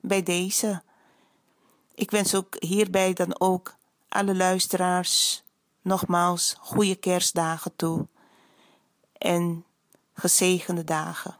Bij 0.00 0.22
deze. 0.22 0.82
Ik 1.94 2.10
wens 2.10 2.34
ook 2.34 2.56
hierbij 2.58 3.12
dan 3.12 3.40
ook 3.40 3.74
alle 4.08 4.34
luisteraars 4.34 5.42
nogmaals 5.82 6.56
goede 6.58 6.96
kerstdagen 6.96 7.76
toe. 7.76 8.06
En 9.24 9.64
gezegende 10.14 10.84
dagen. 10.84 11.36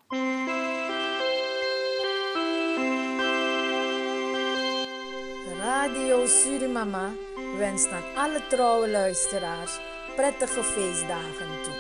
Radio 5.61 6.26
Surimama 6.26 7.11
wenst 7.59 7.91
aan 7.91 8.03
alle 8.16 8.47
trouwe 8.47 8.91
luisteraars 8.91 9.78
prettige 10.16 10.62
feestdagen 10.62 11.62
toe. 11.62 11.74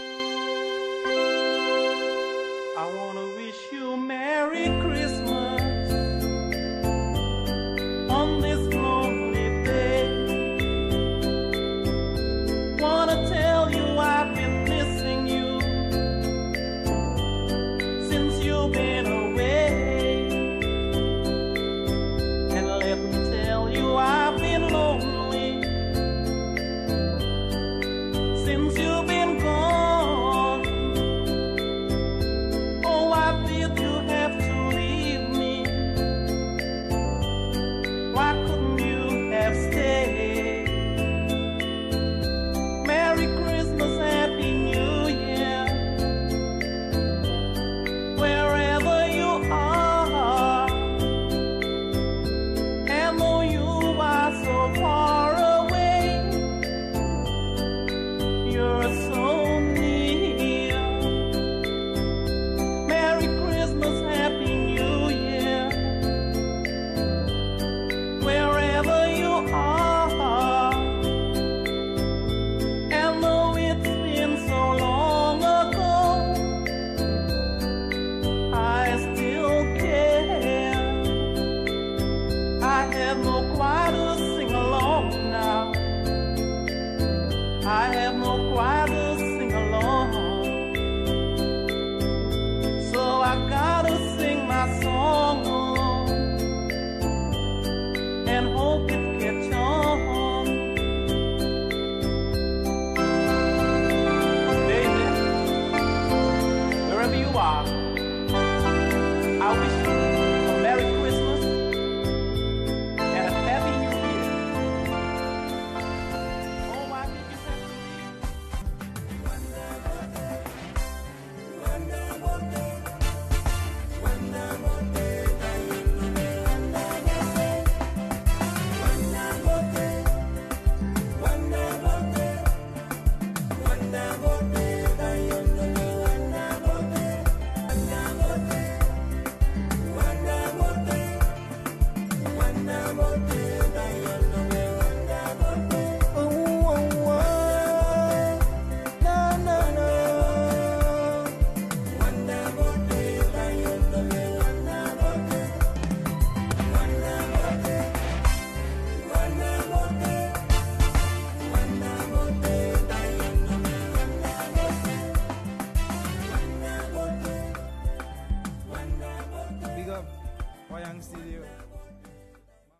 I 2.76 2.96
wanna 2.96 3.26
wish 3.36 3.70
you 3.70 3.96
Merry 3.96 4.64
Christmas 4.64 4.93